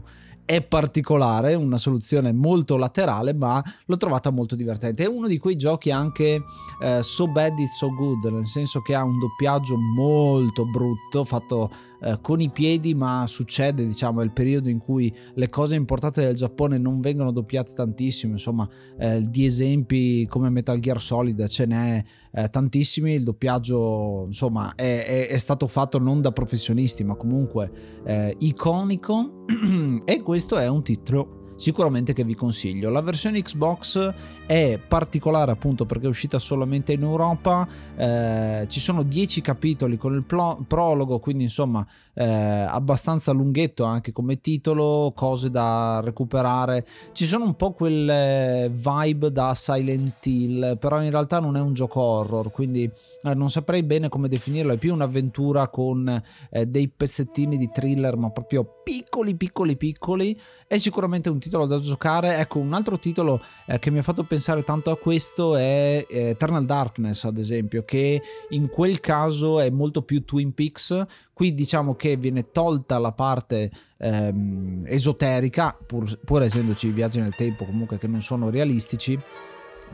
è 0.50 0.62
particolare, 0.62 1.54
una 1.54 1.78
soluzione 1.78 2.32
molto 2.32 2.76
laterale, 2.76 3.32
ma 3.32 3.62
l'ho 3.86 3.96
trovata 3.96 4.30
molto 4.30 4.56
divertente. 4.56 5.04
È 5.04 5.06
uno 5.06 5.28
di 5.28 5.38
quei 5.38 5.54
giochi 5.54 5.92
anche 5.92 6.42
eh, 6.82 7.04
so 7.04 7.28
bad 7.28 7.56
it's 7.56 7.76
so 7.76 7.88
good, 7.94 8.24
nel 8.24 8.46
senso 8.46 8.80
che 8.80 8.96
ha 8.96 9.04
un 9.04 9.16
doppiaggio 9.20 9.76
molto 9.76 10.64
brutto, 10.64 11.22
fatto 11.22 11.70
eh, 12.02 12.18
con 12.20 12.40
i 12.40 12.50
piedi, 12.50 12.94
ma 12.94 13.24
succede, 13.26 13.86
diciamo, 13.86 14.20
è 14.20 14.24
il 14.24 14.32
periodo 14.32 14.68
in 14.68 14.78
cui 14.78 15.14
le 15.34 15.48
cose 15.48 15.74
importate 15.74 16.22
dal 16.22 16.34
Giappone 16.34 16.78
non 16.78 17.00
vengono 17.00 17.30
doppiate 17.30 17.74
tantissimo, 17.74 18.32
insomma, 18.32 18.68
eh, 18.98 19.22
di 19.22 19.44
esempi 19.44 20.26
come 20.28 20.50
Metal 20.50 20.78
Gear 20.78 21.00
Solid 21.00 21.46
ce 21.48 21.66
n'è 21.66 22.04
eh, 22.32 22.48
tantissimi, 22.48 23.12
il 23.12 23.24
doppiaggio, 23.24 24.24
insomma, 24.26 24.74
è, 24.74 25.04
è, 25.04 25.28
è, 25.28 25.38
stato 25.38 25.66
fatto 25.66 25.98
non 25.98 26.20
da 26.20 26.32
professionisti, 26.32 27.04
ma 27.04 27.14
comunque 27.14 27.70
eh, 28.04 28.34
iconico 28.38 29.44
e 30.04 30.22
questo 30.22 30.56
è 30.58 30.68
un 30.68 30.82
titolo 30.82 31.38
sicuramente 31.60 32.14
che 32.14 32.24
vi 32.24 32.34
consiglio. 32.34 32.88
La 32.88 33.02
versione 33.02 33.42
Xbox 33.42 34.14
è 34.50 34.80
particolare 34.80 35.52
appunto 35.52 35.86
perché 35.86 36.06
è 36.06 36.08
uscita 36.08 36.40
solamente 36.40 36.92
in 36.92 37.02
Europa, 37.02 37.68
eh, 37.94 38.66
ci 38.68 38.80
sono 38.80 39.04
10 39.04 39.40
capitoli 39.42 39.96
con 39.96 40.12
il 40.16 40.26
plo- 40.26 40.64
prologo, 40.66 41.20
quindi 41.20 41.44
insomma 41.44 41.86
eh, 42.14 42.24
abbastanza 42.24 43.30
lunghetto 43.30 43.84
anche 43.84 44.10
come 44.10 44.40
titolo, 44.40 45.12
cose 45.14 45.52
da 45.52 46.00
recuperare, 46.02 46.84
ci 47.12 47.26
sono 47.26 47.44
un 47.44 47.54
po' 47.54 47.70
quelle 47.70 48.68
vibe 48.74 49.30
da 49.30 49.54
Silent 49.54 50.26
Hill, 50.26 50.78
però 50.78 51.00
in 51.00 51.10
realtà 51.10 51.38
non 51.38 51.56
è 51.56 51.60
un 51.60 51.72
gioco 51.72 52.00
horror, 52.00 52.50
quindi 52.50 52.90
eh, 53.22 53.34
non 53.34 53.50
saprei 53.50 53.84
bene 53.84 54.08
come 54.08 54.26
definirlo, 54.26 54.72
è 54.72 54.78
più 54.78 54.92
un'avventura 54.92 55.68
con 55.68 56.22
eh, 56.50 56.66
dei 56.66 56.88
pezzettini 56.88 57.56
di 57.56 57.70
thriller, 57.70 58.16
ma 58.16 58.30
proprio 58.30 58.80
piccoli, 58.82 59.36
piccoli, 59.36 59.76
piccoli. 59.76 60.40
È 60.66 60.78
sicuramente 60.78 61.28
un 61.28 61.38
titolo 61.38 61.66
da 61.66 61.80
giocare. 61.80 62.38
Ecco, 62.38 62.58
un 62.58 62.72
altro 62.72 62.98
titolo 62.98 63.40
eh, 63.66 63.78
che 63.78 63.90
mi 63.90 63.98
ha 63.98 64.02
fatto 64.02 64.22
pensare 64.22 64.39
tanto 64.64 64.90
a 64.90 64.96
questo 64.96 65.56
è 65.56 66.04
eh, 66.08 66.28
Eternal 66.30 66.64
Darkness, 66.64 67.24
ad 67.24 67.38
esempio, 67.38 67.84
che 67.84 68.20
in 68.50 68.68
quel 68.68 69.00
caso 69.00 69.60
è 69.60 69.70
molto 69.70 70.02
più 70.02 70.24
Twin 70.24 70.52
Peaks. 70.52 71.04
Qui 71.32 71.54
diciamo 71.54 71.94
che 71.94 72.16
viene 72.16 72.50
tolta 72.50 72.98
la 72.98 73.12
parte 73.12 73.70
ehm, 73.98 74.84
esoterica, 74.86 75.76
pur, 75.86 76.18
pur 76.24 76.42
essendoci 76.42 76.90
viaggi 76.90 77.20
nel 77.20 77.34
tempo 77.34 77.64
comunque 77.64 77.98
che 77.98 78.06
non 78.06 78.20
sono 78.20 78.50
realistici 78.50 79.18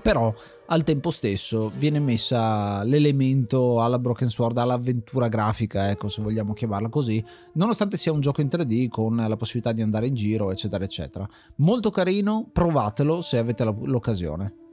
però 0.00 0.32
al 0.66 0.82
tempo 0.82 1.10
stesso 1.10 1.70
viene 1.76 2.00
messa 2.00 2.82
l'elemento 2.82 3.80
alla 3.80 3.98
Broken 3.98 4.28
Sword, 4.28 4.58
all'avventura 4.58 5.28
grafica, 5.28 5.90
ecco 5.90 6.08
se 6.08 6.22
vogliamo 6.22 6.54
chiamarla 6.54 6.88
così, 6.88 7.24
nonostante 7.52 7.96
sia 7.96 8.12
un 8.12 8.20
gioco 8.20 8.40
in 8.40 8.48
3D 8.48 8.88
con 8.88 9.16
la 9.16 9.36
possibilità 9.36 9.72
di 9.72 9.82
andare 9.82 10.06
in 10.06 10.14
giro, 10.14 10.50
eccetera, 10.50 10.84
eccetera. 10.84 11.28
Molto 11.56 11.90
carino, 11.90 12.48
provatelo 12.52 13.20
se 13.20 13.38
avete 13.38 13.64
l'occasione. 13.64 14.65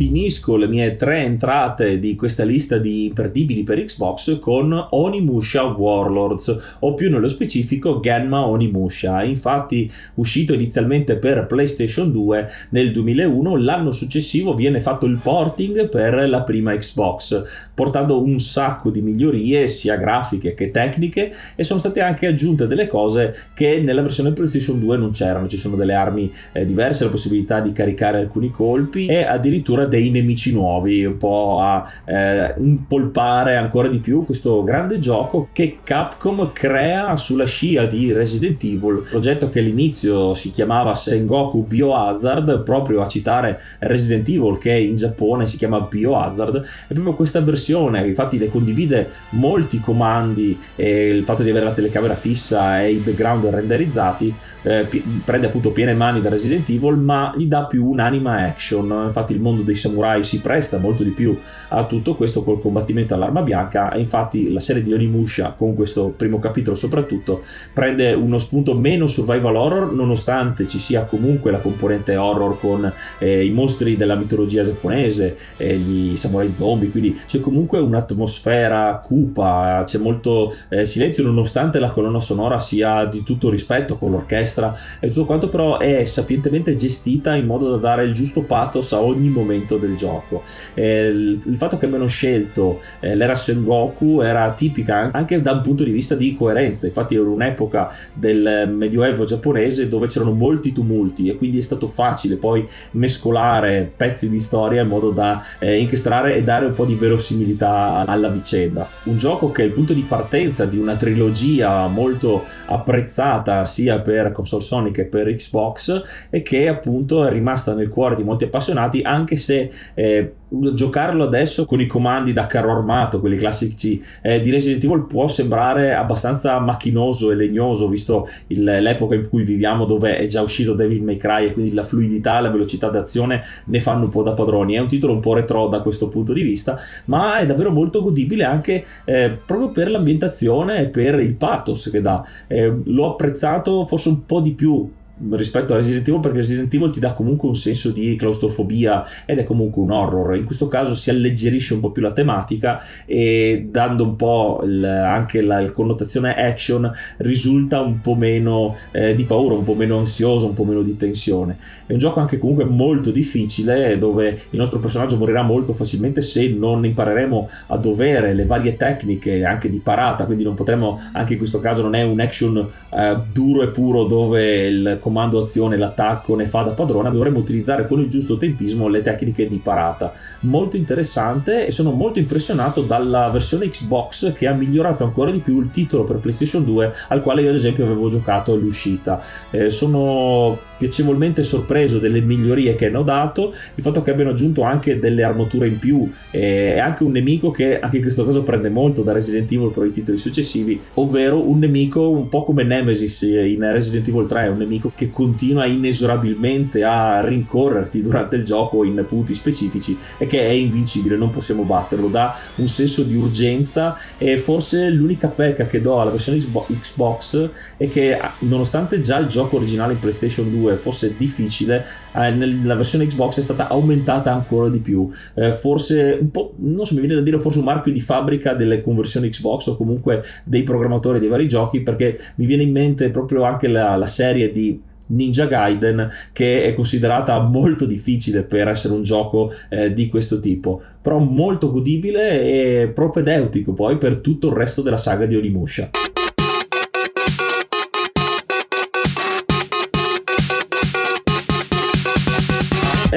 Finisco 0.00 0.56
le 0.56 0.66
mie 0.66 0.96
tre 0.96 1.24
entrate 1.24 1.98
di 1.98 2.16
questa 2.16 2.42
lista 2.42 2.78
di 2.78 3.04
imperdibili 3.08 3.64
per 3.64 3.84
Xbox 3.84 4.38
con 4.38 4.72
Onimusha 4.72 5.64
Warlords 5.64 6.76
o 6.78 6.94
più 6.94 7.10
nello 7.10 7.28
specifico 7.28 8.00
Genma 8.00 8.46
Onimusha. 8.46 9.22
Infatti 9.24 9.92
uscito 10.14 10.54
inizialmente 10.54 11.18
per 11.18 11.44
PlayStation 11.44 12.10
2 12.12 12.48
nel 12.70 12.92
2001 12.92 13.56
l'anno 13.56 13.92
successivo 13.92 14.54
viene 14.54 14.80
fatto 14.80 15.04
il 15.04 15.18
porting 15.22 15.90
per 15.90 16.26
la 16.30 16.44
prima 16.44 16.74
Xbox 16.74 17.68
portando 17.74 18.24
un 18.24 18.38
sacco 18.38 18.88
di 18.88 19.02
migliorie 19.02 19.68
sia 19.68 19.96
grafiche 19.96 20.54
che 20.54 20.70
tecniche 20.70 21.30
e 21.54 21.62
sono 21.62 21.78
state 21.78 22.00
anche 22.00 22.26
aggiunte 22.26 22.66
delle 22.66 22.86
cose 22.86 23.36
che 23.52 23.82
nella 23.82 24.00
versione 24.00 24.32
PlayStation 24.32 24.80
2 24.80 24.96
non 24.96 25.10
c'erano. 25.10 25.46
Ci 25.46 25.58
sono 25.58 25.76
delle 25.76 25.92
armi 25.92 26.32
eh, 26.52 26.64
diverse 26.64 27.04
la 27.04 27.10
possibilità 27.10 27.60
di 27.60 27.72
caricare 27.72 28.16
alcuni 28.16 28.50
colpi 28.50 29.04
e 29.04 29.24
addirittura 29.24 29.88
dei 29.90 30.08
nemici 30.10 30.52
nuovi, 30.52 31.04
un 31.04 31.18
po' 31.18 31.58
a 31.60 31.86
eh, 32.06 32.54
impolpare 32.56 33.56
ancora 33.56 33.88
di 33.88 33.98
più 33.98 34.24
questo 34.24 34.62
grande 34.62 34.98
gioco 34.98 35.48
che 35.52 35.78
Capcom 35.84 36.52
crea 36.52 37.16
sulla 37.16 37.46
scia 37.46 37.86
di 37.86 38.12
Resident 38.12 38.62
Evil, 38.64 39.04
progetto 39.08 39.48
che 39.48 39.58
all'inizio 39.58 40.32
si 40.34 40.50
chiamava 40.50 40.94
Sengoku 40.94 41.66
Biohazard, 41.66 42.62
proprio 42.62 43.02
a 43.02 43.08
citare 43.08 43.60
Resident 43.80 44.28
Evil 44.28 44.58
che 44.58 44.72
in 44.72 44.96
Giappone 44.96 45.46
si 45.46 45.56
chiama 45.56 45.80
Biohazard, 45.80 46.56
e 46.88 46.94
proprio 46.94 47.14
questa 47.14 47.40
versione, 47.40 48.06
infatti 48.06 48.38
le 48.38 48.48
condivide 48.48 49.10
molti 49.30 49.80
comandi 49.80 50.58
e 50.76 51.08
il 51.08 51.24
fatto 51.24 51.42
di 51.42 51.50
avere 51.50 51.64
la 51.64 51.72
telecamera 51.72 52.14
fissa 52.14 52.82
e 52.82 52.92
i 52.92 52.96
background 52.98 53.44
renderizzati, 53.46 54.32
eh, 54.62 54.86
prende 55.24 55.48
appunto 55.48 55.72
piene 55.72 55.94
mani 55.94 56.20
da 56.20 56.28
Resident 56.28 56.68
Evil, 56.68 56.96
ma 56.96 57.34
gli 57.36 57.46
dà 57.46 57.64
più 57.66 57.86
un'anima 57.86 58.46
action, 58.46 59.04
infatti 59.04 59.32
il 59.32 59.40
mondo 59.40 59.62
dei 59.62 59.74
samurai 59.80 60.22
si 60.22 60.40
presta 60.40 60.78
molto 60.78 61.02
di 61.02 61.10
più 61.10 61.36
a 61.68 61.84
tutto 61.86 62.14
questo 62.14 62.44
col 62.44 62.60
combattimento 62.60 63.14
all'arma 63.14 63.42
bianca 63.42 63.92
e 63.92 63.98
infatti 63.98 64.52
la 64.52 64.60
serie 64.60 64.82
di 64.82 64.92
Onimusha 64.92 65.54
con 65.56 65.74
questo 65.74 66.12
primo 66.16 66.38
capitolo 66.38 66.76
soprattutto 66.76 67.42
prende 67.72 68.12
uno 68.12 68.38
spunto 68.38 68.76
meno 68.76 69.06
survival 69.06 69.56
horror 69.56 69.92
nonostante 69.92 70.66
ci 70.66 70.78
sia 70.78 71.04
comunque 71.04 71.50
la 71.50 71.58
componente 71.58 72.16
horror 72.16 72.58
con 72.60 72.92
eh, 73.18 73.44
i 73.44 73.50
mostri 73.50 73.96
della 73.96 74.14
mitologia 74.14 74.62
giapponese 74.62 75.36
e 75.56 75.76
gli 75.76 76.16
samurai 76.16 76.52
zombie 76.52 76.90
quindi 76.90 77.18
c'è 77.26 77.40
comunque 77.40 77.78
un'atmosfera 77.78 79.02
cupa 79.04 79.82
c'è 79.84 79.98
molto 79.98 80.54
eh, 80.68 80.84
silenzio 80.84 81.24
nonostante 81.24 81.78
la 81.78 81.88
colonna 81.88 82.20
sonora 82.20 82.58
sia 82.58 83.04
di 83.06 83.22
tutto 83.22 83.48
rispetto 83.50 83.96
con 83.96 84.10
l'orchestra 84.10 84.76
e 85.00 85.08
tutto 85.08 85.24
quanto 85.24 85.48
però 85.48 85.78
è 85.78 86.04
sapientemente 86.04 86.76
gestita 86.76 87.34
in 87.34 87.46
modo 87.46 87.70
da 87.70 87.76
dare 87.76 88.04
il 88.04 88.12
giusto 88.12 88.42
pathos 88.42 88.92
a 88.92 89.00
ogni 89.00 89.28
momento 89.28 89.59
momento 89.60 89.76
del 89.76 89.96
gioco. 89.96 90.42
Eh, 90.74 91.06
il, 91.06 91.42
il, 91.44 91.56
fatto 91.56 91.76
che 91.76 91.86
abbiano 91.86 92.06
scelto 92.06 92.80
eh, 93.00 93.14
l'era 93.14 93.34
Sengoku 93.34 94.20
era 94.20 94.50
tipica 94.52 95.10
anche 95.12 95.40
da 95.40 95.52
un 95.52 95.60
punto 95.60 95.84
di 95.84 95.90
vista 95.90 96.14
di 96.14 96.34
coerenza, 96.34 96.86
infatti 96.86 97.14
era 97.14 97.24
un'epoca 97.24 97.92
del 98.12 98.70
medioevo 98.72 99.24
giapponese 99.24 99.88
dove 99.88 100.06
c'erano 100.06 100.32
molti 100.32 100.72
tumulti 100.72 101.28
e 101.28 101.36
quindi 101.36 101.58
è 101.58 101.62
stato 101.62 101.86
facile 101.86 102.36
poi 102.36 102.66
mescolare 102.92 103.90
pezzi 103.94 104.28
di 104.28 104.38
storia 104.38 104.82
in 104.82 104.88
modo 104.88 105.10
da 105.10 105.42
eh, 105.58 105.78
incastrare 105.78 106.36
e 106.36 106.42
dare 106.42 106.66
un 106.66 106.74
po' 106.74 106.84
di 106.84 106.94
verosimilità 106.94 108.04
alla 108.06 108.28
vicenda. 108.28 108.88
Un 109.04 109.16
gioco 109.16 109.50
che 109.50 109.62
è 109.62 109.66
il 109.66 109.72
punto 109.72 109.92
di 109.92 110.02
partenza 110.02 110.64
di 110.64 110.78
una 110.78 110.96
trilogia 110.96 111.86
molto 111.88 112.44
apprezzata 112.66 113.64
sia 113.64 114.00
per 114.00 114.32
console 114.32 114.62
Sony 114.62 114.90
che 114.90 115.06
per 115.06 115.32
Xbox 115.32 116.02
e 116.30 116.42
che 116.42 116.68
appunto 116.68 117.26
è 117.26 117.30
rimasta 117.30 117.74
nel 117.74 117.88
cuore 117.88 118.16
di 118.16 118.24
molti 118.24 118.44
appassionati 118.44 119.02
anche 119.02 119.36
se 119.36 119.49
eh, 119.94 120.32
giocarlo 120.50 121.24
adesso 121.24 121.64
con 121.64 121.80
i 121.80 121.86
comandi 121.86 122.32
da 122.32 122.46
carro 122.46 122.72
armato, 122.72 123.20
quelli 123.20 123.36
classici 123.36 124.02
eh, 124.22 124.40
di 124.40 124.50
Resident 124.50 124.82
Evil, 124.82 125.06
può 125.06 125.28
sembrare 125.28 125.94
abbastanza 125.94 126.58
macchinoso 126.58 127.30
e 127.30 127.36
legnoso, 127.36 127.88
visto 127.88 128.28
il, 128.48 128.64
l'epoca 128.64 129.14
in 129.14 129.28
cui 129.28 129.44
viviamo, 129.44 129.84
dove 129.84 130.16
è 130.16 130.26
già 130.26 130.42
uscito 130.42 130.74
Devil 130.74 131.02
May 131.02 131.16
Cry 131.16 131.46
e 131.46 131.52
quindi 131.52 131.72
la 131.72 131.84
fluidità 131.84 132.40
la 132.40 132.50
velocità 132.50 132.88
d'azione 132.88 133.42
ne 133.66 133.80
fanno 133.80 134.04
un 134.04 134.10
po' 134.10 134.22
da 134.22 134.32
padroni. 134.32 134.74
È 134.74 134.80
un 134.80 134.88
titolo 134.88 135.12
un 135.12 135.20
po' 135.20 135.34
retro 135.34 135.68
da 135.68 135.80
questo 135.80 136.08
punto 136.08 136.32
di 136.32 136.42
vista, 136.42 136.78
ma 137.06 137.38
è 137.38 137.46
davvero 137.46 137.70
molto 137.70 138.02
godibile 138.02 138.44
anche 138.44 138.84
eh, 139.04 139.38
proprio 139.44 139.70
per 139.70 139.90
l'ambientazione 139.90 140.80
e 140.80 140.88
per 140.88 141.20
il 141.20 141.34
pathos 141.34 141.90
che 141.90 142.00
dà. 142.00 142.24
Eh, 142.48 142.74
l'ho 142.84 143.10
apprezzato 143.10 143.84
forse 143.84 144.08
un 144.08 144.26
po' 144.26 144.40
di 144.40 144.52
più 144.52 144.90
rispetto 145.32 145.72
a 145.72 145.76
Resident 145.76 146.06
Evil 146.08 146.20
perché 146.20 146.38
Resident 146.38 146.72
Evil 146.72 146.90
ti 146.90 147.00
dà 147.00 147.12
comunque 147.12 147.48
un 147.48 147.56
senso 147.56 147.90
di 147.90 148.16
claustrofobia 148.16 149.04
ed 149.24 149.38
è 149.38 149.44
comunque 149.44 149.82
un 149.82 149.90
horror. 149.90 150.36
In 150.36 150.44
questo 150.44 150.68
caso 150.68 150.94
si 150.94 151.10
alleggerisce 151.10 151.74
un 151.74 151.80
po' 151.80 151.90
più 151.90 152.02
la 152.02 152.12
tematica 152.12 152.82
e 153.06 153.68
dando 153.70 154.04
un 154.04 154.16
po' 154.16 154.60
il, 154.64 154.84
anche 154.84 155.40
la 155.42 155.70
connotazione 155.72 156.34
action 156.34 156.90
risulta 157.18 157.80
un 157.80 158.00
po' 158.00 158.14
meno 158.14 158.76
eh, 158.92 159.14
di 159.14 159.24
paura, 159.24 159.54
un 159.54 159.64
po' 159.64 159.74
meno 159.74 159.98
ansioso, 159.98 160.46
un 160.46 160.54
po' 160.54 160.64
meno 160.64 160.82
di 160.82 160.96
tensione. 160.96 161.58
È 161.86 161.92
un 161.92 161.98
gioco 161.98 162.20
anche 162.20 162.38
comunque 162.38 162.64
molto 162.64 163.10
difficile 163.10 163.98
dove 163.98 164.28
il 164.50 164.58
nostro 164.58 164.78
personaggio 164.78 165.16
morirà 165.16 165.42
molto 165.42 165.72
facilmente 165.72 166.20
se 166.20 166.48
non 166.48 166.84
impareremo 166.84 167.48
a 167.68 167.76
dovere 167.76 168.34
le 168.34 168.44
varie 168.44 168.76
tecniche 168.76 169.44
anche 169.44 169.68
di 169.70 169.78
parata, 169.78 170.24
quindi 170.24 170.44
non 170.44 170.54
potremo, 170.54 171.00
anche 171.12 171.32
in 171.32 171.38
questo 171.38 171.60
caso 171.60 171.82
non 171.82 171.94
è 171.94 172.02
un 172.02 172.20
action 172.20 172.68
eh, 172.90 173.16
duro 173.32 173.62
e 173.62 173.68
puro 173.68 174.04
dove 174.04 174.66
il 174.66 174.98
comando 175.10 175.42
azione, 175.42 175.76
l'attacco 175.76 176.36
ne 176.36 176.46
fa 176.46 176.62
da 176.62 176.70
padrona, 176.70 177.10
dovremo 177.10 177.40
utilizzare 177.40 177.88
con 177.88 177.98
il 177.98 178.08
giusto 178.08 178.38
tempismo 178.38 178.86
le 178.86 179.02
tecniche 179.02 179.48
di 179.48 179.58
parata. 179.58 180.12
Molto 180.40 180.76
interessante 180.76 181.66
e 181.66 181.72
sono 181.72 181.90
molto 181.90 182.20
impressionato 182.20 182.82
dalla 182.82 183.28
versione 183.30 183.68
Xbox 183.68 184.32
che 184.32 184.46
ha 184.46 184.54
migliorato 184.54 185.02
ancora 185.02 185.32
di 185.32 185.40
più 185.40 185.60
il 185.60 185.72
titolo 185.72 186.04
per 186.04 186.18
PlayStation 186.18 186.64
2 186.64 186.92
al 187.08 187.22
quale 187.22 187.42
io 187.42 187.48
ad 187.48 187.56
esempio 187.56 187.84
avevo 187.84 188.08
giocato 188.08 188.52
all'uscita. 188.52 189.20
Eh, 189.50 189.68
sono 189.68 190.56
piacevolmente 190.80 191.42
sorpreso 191.42 191.98
delle 191.98 192.22
migliorie 192.22 192.74
che 192.74 192.86
hanno 192.86 193.02
dato, 193.02 193.52
il 193.74 193.82
fatto 193.82 194.00
che 194.00 194.10
abbiano 194.10 194.30
aggiunto 194.30 194.62
anche 194.62 194.98
delle 194.98 195.22
armature 195.22 195.66
in 195.66 195.78
più. 195.78 196.10
E 196.30 196.78
anche 196.78 197.04
un 197.04 197.12
nemico 197.12 197.50
che 197.50 197.78
anche 197.78 197.96
in 197.96 198.02
questo 198.02 198.24
caso 198.24 198.42
prende 198.42 198.70
molto 198.70 199.02
da 199.02 199.12
Resident 199.12 199.52
Evil 199.52 199.72
per 199.72 199.84
i 199.84 199.90
titoli 199.90 200.16
successivi, 200.16 200.80
ovvero 200.94 201.46
un 201.46 201.58
nemico 201.58 202.08
un 202.08 202.28
po' 202.28 202.44
come 202.44 202.62
Nemesis 202.62 203.20
in 203.20 203.60
Resident 203.60 204.08
Evil 204.08 204.26
3, 204.26 204.48
un 204.48 204.56
nemico 204.56 204.90
che 204.94 205.10
continua 205.10 205.66
inesorabilmente 205.66 206.82
a 206.82 207.20
rincorrerti 207.26 208.00
durante 208.00 208.36
il 208.36 208.44
gioco 208.44 208.82
in 208.82 209.04
punti 209.06 209.34
specifici 209.34 209.94
e 210.16 210.26
che 210.26 210.40
è 210.40 210.50
invincibile, 210.50 211.16
non 211.16 211.28
possiamo 211.28 211.64
batterlo, 211.64 212.08
dà 212.08 212.38
un 212.54 212.66
senso 212.66 213.02
di 213.02 213.16
urgenza 213.16 213.98
e 214.16 214.38
forse 214.38 214.88
l'unica 214.88 215.28
pecca 215.28 215.66
che 215.66 215.82
do 215.82 216.00
alla 216.00 216.10
versione 216.10 216.38
Xbox 216.38 217.50
è 217.76 217.90
che 217.90 218.18
nonostante 218.40 219.00
già 219.00 219.18
il 219.18 219.26
gioco 219.26 219.56
originale 219.56 219.92
in 219.92 219.98
PlayStation 219.98 220.50
2 220.50 220.69
fosse 220.76 221.14
difficile, 221.16 221.84
eh, 222.14 222.30
nella 222.30 222.74
versione 222.74 223.06
Xbox 223.06 223.38
è 223.38 223.42
stata 223.42 223.68
aumentata 223.68 224.32
ancora 224.32 224.68
di 224.68 224.80
più. 224.80 225.08
Eh, 225.34 225.52
forse 225.52 226.18
un 226.20 226.30
po', 226.30 226.54
non 226.56 226.84
so, 226.84 226.94
mi 226.94 227.00
viene 227.00 227.16
da 227.16 227.22
dire 227.22 227.38
forse 227.38 227.58
un 227.58 227.64
marchio 227.64 227.92
di 227.92 228.00
fabbrica 228.00 228.54
delle 228.54 228.80
conversioni 228.80 229.28
Xbox 229.28 229.66
o 229.68 229.76
comunque 229.76 230.22
dei 230.44 230.62
programmatori 230.62 231.18
dei 231.18 231.28
vari 231.28 231.48
giochi, 231.48 231.82
perché 231.82 232.18
mi 232.36 232.46
viene 232.46 232.62
in 232.62 232.72
mente 232.72 233.10
proprio 233.10 233.44
anche 233.44 233.68
la, 233.68 233.96
la 233.96 234.06
serie 234.06 234.52
di 234.52 234.88
Ninja 235.10 235.46
Gaiden 235.46 236.10
che 236.32 236.64
è 236.64 236.74
considerata 236.74 237.38
molto 237.40 237.84
difficile 237.84 238.42
per 238.42 238.68
essere 238.68 238.94
un 238.94 239.02
gioco 239.02 239.52
eh, 239.68 239.92
di 239.92 240.08
questo 240.08 240.40
tipo 240.40 240.80
però 241.00 241.18
molto 241.18 241.70
godibile 241.70 242.42
e 242.42 242.88
propedeutico 242.88 243.72
poi 243.72 243.96
per 243.96 244.18
tutto 244.18 244.48
il 244.48 244.54
resto 244.54 244.82
della 244.82 244.96
saga 244.96 245.26
di 245.26 245.36
Onimusha 245.36 245.90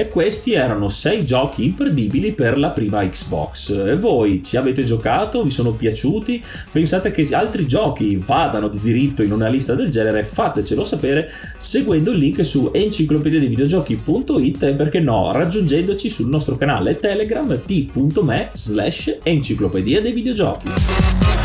Questi 0.08 0.54
erano 0.54 0.88
6 0.88 1.26
giochi 1.26 1.66
imperdibili 1.66 2.34
per 2.34 2.58
la 2.58 2.70
prima 2.70 3.08
Xbox. 3.08 3.70
E 3.70 3.96
voi 3.96 4.42
ci 4.44 4.58
avete 4.58 4.84
giocato? 4.84 5.44
Vi 5.44 5.50
sono 5.50 5.72
piaciuti? 5.72 6.44
Pensate 6.72 7.12
che 7.12 7.28
altri 7.32 7.68
giochi 7.68 8.16
vadano 8.16 8.68
di 8.68 8.80
diritto 8.80 9.24
in 9.24 9.32
una 9.32 9.48
lista 9.48 9.76
del 9.76 9.89
genere? 9.89 10.24
Fatecelo 10.24 10.84
sapere 10.84 11.32
seguendo 11.60 12.12
il 12.12 12.18
link 12.18 12.46
su 12.46 12.70
enciclopediadivideogiochi.it 12.74 14.63
e 14.63 14.74
perché 14.74 15.00
no, 15.00 15.32
raggiungendoci 15.32 16.10
sul 16.10 16.30
nostro 16.30 16.56
canale 16.56 17.00
Telegram 17.00 17.60
t.me 17.66 18.50
slash 18.54 19.18
enciclopedia 19.24 20.02
dei 20.02 20.13
videogiochi. 20.13 21.43